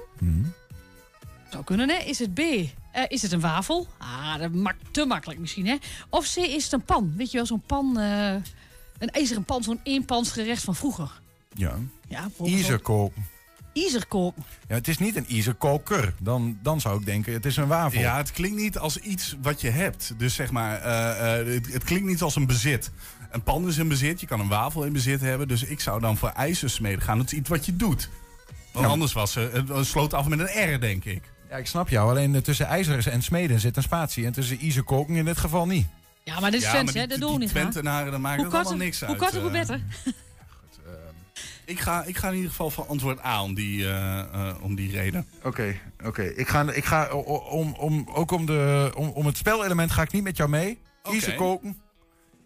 [1.52, 1.96] Zou kunnen, hè?
[1.96, 2.68] Is het B, eh,
[3.08, 3.88] is het een wafel?
[3.98, 5.76] Ah, dat mak te makkelijk misschien, hè?
[6.10, 7.14] Of C, is het een pan?
[7.18, 8.00] Weet je wel, zo'n pan...
[8.00, 8.34] eh,
[8.98, 11.22] een ijzeren pan, zo'n eenpansgerecht van vroeger.
[11.54, 11.78] Ja.
[12.08, 12.30] Ja.
[13.74, 14.46] Ijzerkoken.
[14.68, 16.14] Ja, het is niet een ijzerkoker.
[16.22, 18.00] Dan, dan zou ik denken, het is een wafel.
[18.00, 20.14] Ja, het klinkt niet als iets wat je hebt.
[20.18, 22.92] Dus zeg maar, eh, eh, het, het klinkt niet als een bezit.
[23.32, 25.48] Een pan is een bezit, je kan een wafel in bezit hebben.
[25.48, 27.20] Dus ik zou dan voor ijzersmeden gaan.
[27.20, 28.10] Het is iets wat je doet.
[28.74, 28.92] Want Ja.
[28.92, 31.24] anders was ze, het sloot af met een R, denk ik.
[31.50, 32.10] Ja, ik snap jou.
[32.10, 34.26] Alleen eh, tussen ijzers en smeden zit een spatie.
[34.26, 35.88] En tussen ijzerkoken in dit geval niet.
[36.24, 37.08] Ja, maar dit is Ja, hè?
[37.08, 37.50] Dat doen we niet?
[37.50, 39.60] Twentenaren, daar maken Hoe het allemaal niks Hoe uit, korter, hoe eh.
[39.60, 39.82] beter.
[41.66, 44.76] Ik ga, ik ga in ieder geval voor antwoord A om die, eh, eh, om
[44.76, 45.26] die reden.
[45.44, 45.76] Oké,
[46.06, 46.24] oké.
[46.24, 49.92] Ik ga, ik ga o- o- om, om, ook om, de, om, om het spelelement
[49.92, 50.80] ga ik niet met jou mee.
[51.04, 51.14] Oké.
[51.14, 51.82] Ijzerkoken.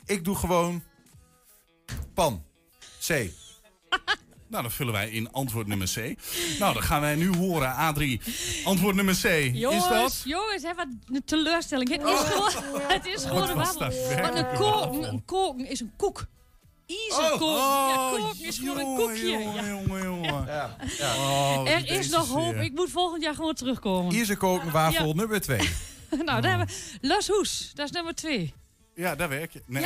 [0.05, 0.83] Ik doe gewoon
[2.13, 2.43] pan.
[3.07, 3.09] C.
[4.47, 5.95] Nou, dan vullen wij in antwoord nummer C.
[6.59, 8.21] Nou, dan gaan wij nu horen, A3.
[8.63, 9.49] Antwoord nummer C.
[9.53, 10.21] Jongens, Is dat?
[10.25, 11.89] jongens, hè, wat een teleurstelling.
[11.89, 12.19] Het is Oh.
[12.47, 13.79] gewoon, het is gewoon een wafel.
[13.79, 15.05] werkelijk een een koken, wafel?
[15.05, 16.25] een koken is een koek.
[16.87, 17.45] Ijzerkoken.
[17.47, 17.53] Oh,
[17.95, 19.29] ja, oh, koken is gewoon een koekje.
[19.29, 19.69] jongen, ja.
[19.69, 20.45] jongen, jongen.
[20.45, 20.75] Ja.
[21.01, 22.55] Oh, Er is nog hoop.
[22.55, 24.15] Ik moet volgend jaar gewoon terugkomen.
[24.15, 25.13] Ijzerkoken wafel Ja.
[25.13, 25.57] nummer 2.
[26.25, 27.71] nou, daar hebben we Las Hoes.
[27.73, 28.53] Dat is nummer twee.
[28.95, 29.61] Ja, daar werk je.
[29.65, 29.85] Nee.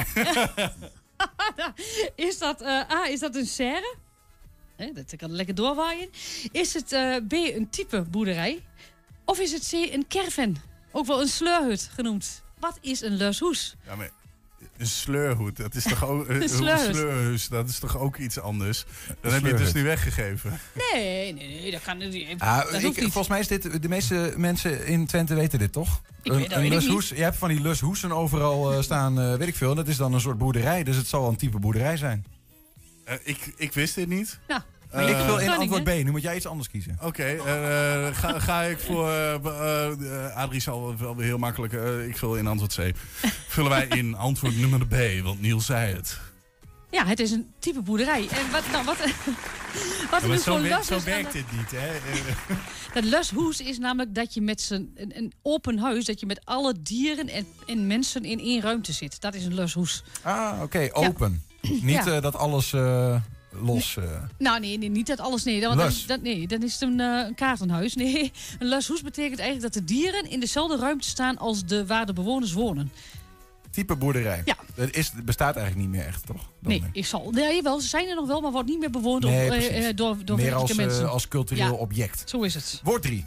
[2.28, 3.96] is dat, eh, A, is dat een serre?
[4.78, 6.10] hè, dat kan lekker doorwaaien.
[6.52, 8.66] Is het eh, B, een type boerderij?
[9.26, 10.58] Of is het C, een caravan?
[10.92, 12.44] Ook wel een sleurhut genoemd.
[12.60, 13.76] Wat is een lushoes?
[13.86, 14.12] Ja, maar
[14.78, 16.96] een sleurhoed, dat is toch ook een sleurhut.
[16.96, 18.86] sleurhuis, dat is toch ook iets anders.
[19.22, 20.60] Dan heb je het dus nu weggegeven.
[20.74, 22.40] Nee, nee, nee, dat kan niet.
[22.40, 23.12] Ah, dat ik, hoeft niet.
[23.12, 26.02] volgens mij is dit, de meeste mensen in Twente weten dit toch?
[26.22, 28.82] Ik een weet dat een weet ik lushoes, je hebt van die lushoesen overal eh,
[28.82, 29.70] staan, eh, weet ik veel.
[29.70, 32.26] En dat is dan een soort boerderij, dus het zal wel een type boerderij zijn.
[33.04, 34.40] Eh, ik, ik wist dit niet.
[34.92, 36.98] Ik wil in antwoord B, nu moet jij iets anders kiezen.
[37.02, 39.10] Oké, eh, ga, ga ik voor...
[39.10, 39.34] eh,
[39.86, 41.74] eh, Adrie zal wel weer heel makkelijk...
[41.74, 42.92] eh, ik vul in antwoord C.
[43.48, 46.20] Vullen wij in antwoord nummer B, want Niels zei het.
[46.92, 48.28] Ja, het is een type boerderij.
[48.30, 49.08] En wat, nou, wat, wat
[50.12, 51.88] Ja, er maar nu zo, voor werkt- lus zo werkt dit niet, hè?
[51.88, 52.56] Eh,
[52.94, 56.42] Dat lushoes is namelijk dat je met z'n, een, een open huis, dat je met
[56.44, 59.22] alle dieren en, en mensen in één ruimte zit.
[59.22, 60.04] Dat is een lushoes.
[60.22, 61.44] Ah, oké, open.
[61.62, 62.06] Niet Ja.
[62.16, 63.16] eh, dat alles eh,
[63.62, 63.98] los...
[63.98, 64.04] eh,
[64.38, 65.44] Nou, nee, nee, niet dat alles.
[65.44, 67.96] Nee, dat, nee, dan is het een, eh, een kaartenhuis.
[67.96, 72.06] Nee, een lushoes betekent eigenlijk dat de dieren in dezelfde ruimte staan als de, waar
[72.06, 72.92] de bewoners wonen.
[73.72, 74.42] type boerderij.
[74.46, 74.56] Ja.
[74.76, 76.50] Dat is, het bestaat eigenlijk niet meer echt, toch?
[76.62, 77.30] Dan, Nee, ik zal.
[77.32, 79.96] Nee, wel, ze zijn er nog wel, maar wordt niet meer bewoond Nee, door, eh,
[79.96, 82.30] door, door Meer als, als cultureel Ja, object.
[82.30, 82.80] Zo is het.
[82.84, 83.26] Woord 3.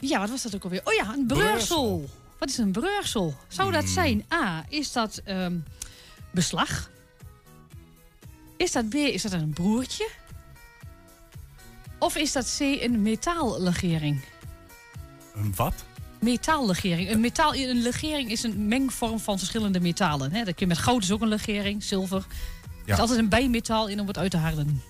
[0.00, 0.80] Ja, wat was dat ook alweer?
[0.84, 2.08] Oh ja, een breursel.
[2.38, 3.34] Wat is een breursel?
[3.48, 3.80] Zou Hmm.
[3.80, 4.24] dat zijn?
[4.32, 5.56] A, is dat ehm,
[6.30, 6.90] beslag?
[8.62, 10.08] Is dat B, is dat een broertje?
[11.98, 14.20] Of is dat C, een metaallegering?
[15.34, 15.74] Een wat?
[16.20, 17.10] Metaallegering.
[17.10, 20.32] Een, metaal, een legering is een mengvorm van verschillende metalen.
[20.32, 20.44] Hè?
[20.44, 22.24] Dat kun je met goud is ook een legering, zilver.
[22.86, 24.82] Er is altijd een bijmetaal in om het uit te harden.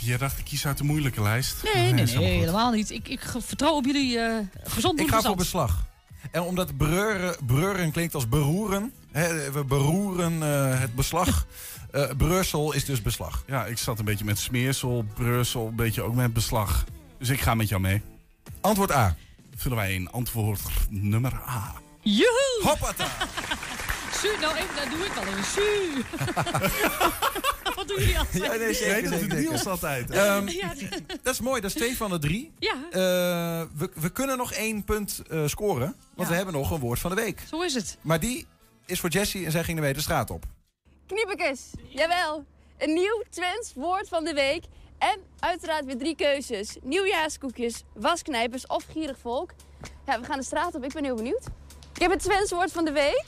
[0.00, 1.56] Je dacht, ik kies uit de moeilijke lijst.
[1.74, 2.90] Nee, nee, helemaal niet.
[2.90, 5.84] Ik, ik vertrouw op jullie eh gezond Ik ga voor beslag.
[6.30, 8.92] En omdat breuren, breuren klinkt als beroeren.
[9.12, 11.46] Hè, we beroeren eh, het beslag.
[11.96, 13.42] Eh Brussel is dus beslag.
[13.46, 16.84] Ja, ik zat een beetje met smeersel, Brussel, een beetje ook met beslag.
[17.18, 18.02] Dus ik ga met jou mee.
[18.60, 19.16] Antwoord A.
[19.56, 21.74] Vullen wij in antwoord nummer A.
[22.00, 22.60] Joehoe!
[22.62, 23.06] Hoppata!
[24.20, 25.44] Su, nou even, dat doe ik al even.
[25.44, 26.02] Su!
[27.76, 28.44] Wat doen jullie altijd?
[28.44, 29.38] Ja, nee, zeker, Nee, dat.
[29.38, 30.10] Niels altijd.
[30.10, 30.74] Ehm, Ja,
[31.22, 32.52] dat is mooi, dat is twee van de drie.
[32.58, 32.74] Ja.
[32.90, 35.94] Eh, we, we kunnen nog één punt eh, scoren.
[36.14, 37.42] Want we hebben nog een woord van de week.
[37.50, 37.98] Zo is het.
[38.00, 38.46] Maar die
[38.86, 40.44] is voor Jessie en zij ging ermee de straat op.
[41.06, 42.44] Kniepekes, jawel.
[42.78, 44.64] Een nieuw Twents woord van de week.
[44.98, 46.76] En uiteraard weer drie keuzes.
[46.82, 49.50] Nieuwjaarskoekjes, wasknijpers of gierig volk.
[50.06, 50.84] Ja, we gaan de straat op.
[50.84, 51.46] Ik ben heel benieuwd.
[51.94, 53.24] Ik heb het Twents woord van de week.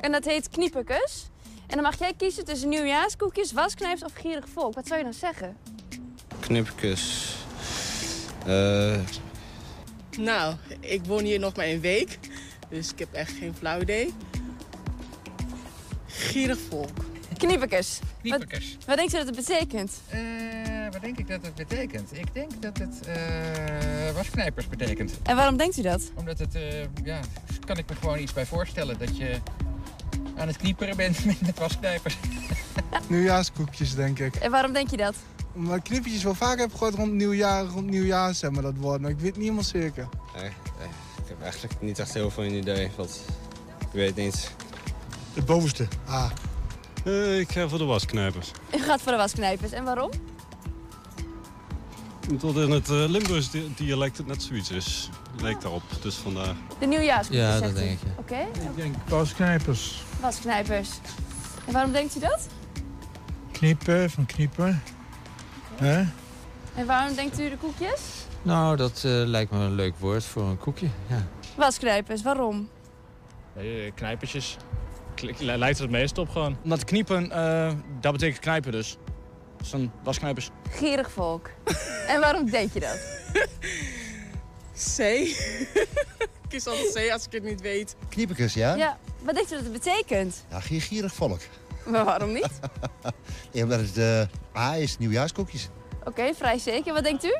[0.00, 1.26] En dat heet kniepekes.
[1.66, 4.74] En dan mag jij kiezen tussen nieuwjaarskoekjes, wasknijpers of gierig volk.
[4.74, 5.56] Wat zou je dan zeggen?
[6.40, 7.34] Knipkus.
[8.46, 8.98] Eh,
[10.18, 12.18] Nou, ik woon hier nog maar een week.
[12.68, 14.14] Dus ik heb echt geen flauw idee.
[16.20, 16.88] Gierig volk.
[17.36, 18.00] Kniepekes.
[18.20, 18.74] Kniepekes.
[18.76, 19.92] Wat, wat denk je dat het betekent?
[20.08, 20.20] Eh,
[20.92, 22.10] wat denk ik dat het betekent?
[22.12, 25.12] Ik denk dat het eh, wasknijpers betekent.
[25.22, 26.10] En waarom denkt u dat?
[26.14, 27.20] Omdat het, eh, ja,
[27.66, 28.98] kan ik me gewoon iets bij voorstellen.
[28.98, 29.38] Dat je
[30.36, 32.16] aan het knieperen bent met, met wasknijpers.
[33.08, 34.34] Nieuwjaarskoekjes, denk ik.
[34.34, 35.14] En waarom denk je dat?
[35.54, 39.00] Omdat ik knippertjes wel vaak heb gehoord rond nieuwjaar, rond nieuwjaar, zeg maar, dat woord.
[39.00, 40.08] Maar ik weet het niet helemaal zeker.
[40.34, 40.88] Nee, nee,
[41.22, 42.90] ik heb eigenlijk niet echt heel veel een idee.
[42.96, 43.20] Want
[43.80, 44.50] ik weet niet.
[45.40, 45.86] Het bovenste.
[46.06, 46.30] Ah.
[47.38, 48.50] ik ga voor de wasknijpers.
[48.74, 49.72] U gaat voor de wasknijpers.
[49.72, 50.10] En waarom?
[52.38, 55.10] Tot in het uh, Limburgs di- dialect het net zoiets is.
[55.40, 56.54] Lijkt daarop, dus vandaar.
[56.78, 58.10] De nieuwjaarskoekjes, Ja, dat denk ik, ja.
[58.18, 58.60] Oké.
[58.68, 60.02] Ik denk wasknijpers.
[60.20, 60.88] Wasknijpers.
[61.66, 62.48] En waarom denkt u dat?
[63.52, 64.82] Knippen, van kniepen.
[65.74, 66.04] Hè?
[66.74, 68.00] En waarom denkt u de koekjes?
[68.42, 70.88] Nou, dat eh, lijkt me een leuk woord voor een koekje.
[71.06, 71.26] Ja.
[71.56, 72.68] Wasknijpers, waarom?
[73.56, 74.56] Nee, knijpertjes.
[75.38, 76.56] Lijkt het meest op gewoon.
[76.62, 78.96] Omdat kniepen, eh, dat betekent knijpen dus.
[79.58, 80.50] Dus dan wasknijpers.
[80.70, 81.50] Gierig volk.
[82.06, 82.98] en waarom denk je dat?
[84.96, 84.98] C.
[86.24, 87.96] ik kies altijd C als ik het niet weet.
[88.08, 88.74] Kniepekes, ja?
[88.74, 90.44] Ja, wat denkt u dat het betekent?
[90.50, 91.40] Ja, gier- gierig volk.
[91.86, 92.48] Maar waarom niet?
[93.52, 95.68] Ja, omdat het eh, A is nieuwjaarskoekjes.
[96.04, 96.92] Oké, vrij zeker.
[96.94, 97.36] Wat denkt u?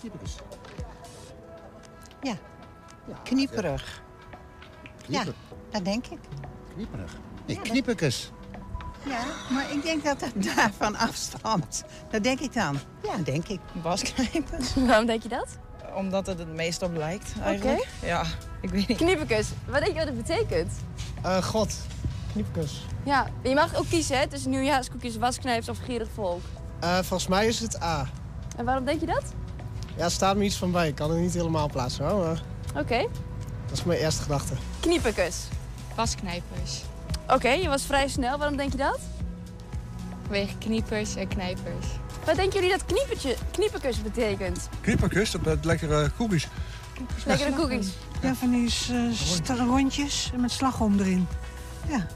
[0.00, 0.34] Kniepekes.
[2.22, 2.36] Ja,
[3.24, 4.02] knieperig.
[5.04, 5.26] Knieper.
[5.26, 6.18] Ja, dat denk ik.
[6.74, 7.12] Knieperig.
[7.46, 8.32] Nee, Ja, dat-.
[9.06, 11.84] Ja, maar ik denk dat het daarvan afstamt.
[12.10, 12.78] Dat denk ik dan.
[13.02, 13.60] Ja, denk ik.
[13.82, 14.74] Wasknijpers.
[14.86, 15.48] Waarom denk je dat?
[15.94, 17.88] Omdat het het meest op lijkt, eigenlijk.
[18.02, 18.24] Ja,
[18.60, 18.96] ik weet niet.
[18.96, 19.48] Kniepekes.
[19.66, 20.72] Wat denk je wat het betekent?
[21.22, 21.74] Eh, God.
[22.32, 22.86] Kniepekes.
[23.04, 26.40] Ja, je mag ook kiezen hè, tussen nieuwjaarskoekjes, wasknijpers of gierig volk.
[26.80, 28.06] Eh, volgens mij is het A.
[28.56, 29.24] En waarom denk je dat?
[29.96, 30.88] Ja, er staat me iets van bij.
[30.88, 32.10] Ik kan het niet helemaal plaatsen,
[32.76, 33.06] Oké.
[33.66, 34.54] dat is mijn eerste gedachte.
[34.80, 35.36] Kniepekes.
[35.98, 36.82] Wasknijpers.
[37.28, 38.38] Oké, je was vrij snel.
[38.38, 38.98] Waarom denk je dat?
[40.22, 41.86] Vanwege kniepers en knijpers.
[42.24, 44.68] Wat denken jullie dat kniepertje, knieperkus betekent?
[44.80, 46.46] Knieperkus, dat met lekkere koekjes.
[47.26, 47.88] Lekkere cookies.
[48.22, 48.70] Ja, van die
[49.12, 51.26] sta- rondjes met slagroom erin.
[51.88, 52.06] Ja.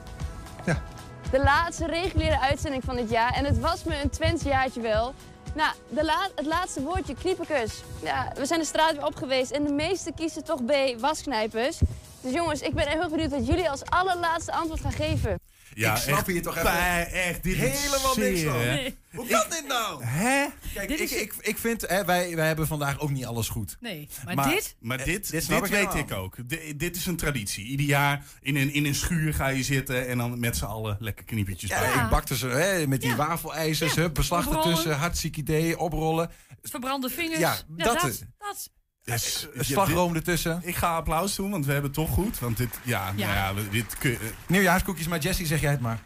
[1.31, 3.33] De laatste reguliere uitzending van dit jaar.
[3.33, 5.15] En het was me een Twents jaartje wel.
[5.55, 7.83] Nou, de la- het laatste woordje, knieperkus.
[8.03, 11.79] Ja, we zijn de straat weer op geweest en de meesten kiezen toch B, wasknijpers.
[12.23, 15.41] Dus jongens, ik ben heel benieuwd wat jullie als allerlaatste antwoord gaan geven.
[15.75, 18.59] Ja, ik snap echt hier toch even bij- echt, dit is helemaal niks van.
[18.59, 18.97] Nee.
[19.15, 20.05] Hoe kan dit nou?
[20.05, 20.47] Hè?
[20.75, 23.49] Kijk, Dit ik, is- ik, ik vind, hè, wij, wij hebben vandaag ook niet alles
[23.49, 23.77] goed.
[23.81, 24.77] Nee, maar, Maar- dit...
[24.81, 26.35] Maar Eh, dit, dit dit, snap ik weet ik ook.
[26.49, 27.65] D- dit is een traditie.
[27.65, 30.97] Ieder jaar in een, in een schuur ga je zitten en dan met z'n allen
[31.01, 32.03] lekker kniepertjes Ja, bij.
[32.05, 33.17] ik bakte ze hè, met die Ja.
[33.17, 36.31] wafelijzers, Ja, beslag ertussen, hartstikke idee, oprollen.
[36.63, 37.39] Verbrande vingers.
[37.39, 38.71] Ja, dat dat, is- dat.
[39.05, 39.19] Een
[39.65, 40.61] slagroom ertussen.
[40.65, 42.39] Ik ga applaus doen, want we hebben het toch goed.
[42.39, 43.27] Want dit, ja, Ja.
[43.27, 45.99] Nou ja we- dit kun, Nieuwjaarskoekjes, maar Jessie, zeg jij het maar.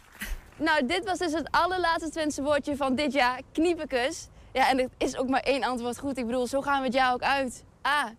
[0.55, 4.27] Nou, dit was dus het allerlaatste Twentse woordje van dit jaar, knieperkus.
[4.53, 6.17] Ja, en er is ook maar één antwoord goed.
[6.17, 7.63] Ik bedoel, zo gaan we het jaar ook uit.
[7.87, 8.13] A,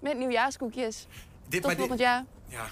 [0.00, 1.06] met nieuwjaarskoekjes.
[1.48, 2.24] Dit, Tot dit- volgend jaar.
[2.48, 2.66] Ja.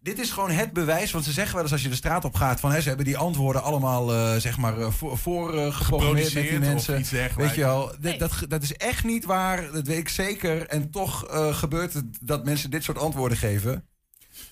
[0.00, 2.34] Dit is gewoon het bewijs, want ze zeggen wel eens als je de straat op
[2.34, 2.60] gaat...
[2.60, 6.48] van hè, ze hebben die antwoorden allemaal eh, zeg maar eh, voor, voor geprogrammeerd met
[6.48, 6.94] die mensen.
[7.36, 10.66] Weet je wel, dat, dat is echt niet waar, dat weet ik zeker.
[10.66, 13.88] En toch eh, gebeurt het dat mensen dit soort antwoorden geven.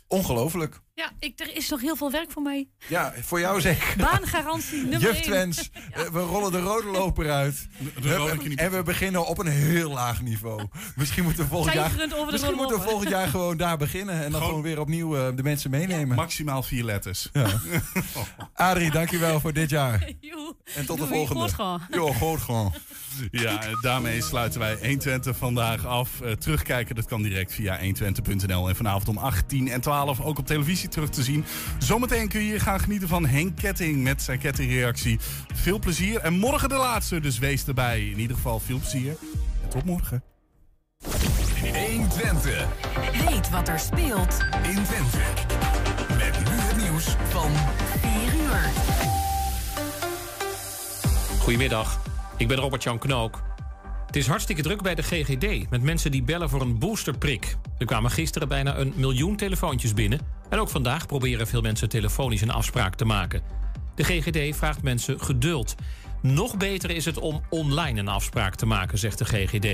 [0.07, 0.81] Ongelooflijk.
[0.97, 2.69] Ja, ik, er is nog heel veel werk voor mij.
[2.89, 3.95] Ja, voor jou zeker.
[3.97, 5.23] Baangarantie nummer.
[5.23, 7.69] Twens, eh, we rollen de rode loper uit.
[8.03, 10.67] de rode en we beginnen op een heel laag niveau.
[10.97, 13.57] Misschien moeten we volgend jaar, Tijgerend over de misschien rode moeten we volgend jaar gewoon
[13.57, 14.15] daar beginnen.
[14.15, 16.17] En dan Gewoon- gewoon weer opnieuw eh, de mensen meenemen.
[16.17, 17.29] maximaal vier letters.
[17.33, 17.47] Ja.
[18.55, 20.11] Adrie, dankjewel voor dit jaar.
[20.21, 20.55] Joe.
[20.75, 21.41] En tot de volgende.
[21.43, 21.81] goed gewoon.
[21.91, 22.75] Jo, goed gewoon.
[23.31, 26.21] Ja, en daarmee sluiten wij 120 vandaag af.
[26.21, 28.69] Eh, terugkijken, dat kan direct via 120.nl.
[28.69, 31.45] En vanavond om 18 en 12 ook op televisie terug te zien.
[31.79, 35.19] Zometeen kun je hier gaan genieten van Henk Ketting met zijn kettingreactie.
[35.55, 36.21] Veel plezier.
[36.21, 38.09] En morgen de laatste, dus wees erbij.
[38.09, 39.17] In ieder geval veel plezier.
[39.63, 40.23] En tot morgen.
[41.73, 42.67] 120.
[43.13, 45.19] Weet wat er speelt in Twente.
[46.09, 47.51] Met nu het nieuws van
[48.01, 48.71] 4 uur.
[51.39, 52.01] Goedemiddag,
[52.37, 53.43] ik ben Robert-Jan Knook.
[54.07, 57.57] Het is hartstikke druk bij de GGD met mensen die bellen voor een boosterprik.
[57.79, 60.21] Er kwamen gisteren bijna een miljoen telefoontjes binnen.
[60.49, 63.43] En ook vandaag proberen veel mensen telefonisch een afspraak te maken.
[63.95, 65.75] De GGD vraagt mensen geduld.
[66.23, 69.67] Nog beter is het om online een afspraak te maken, zegt de GGD.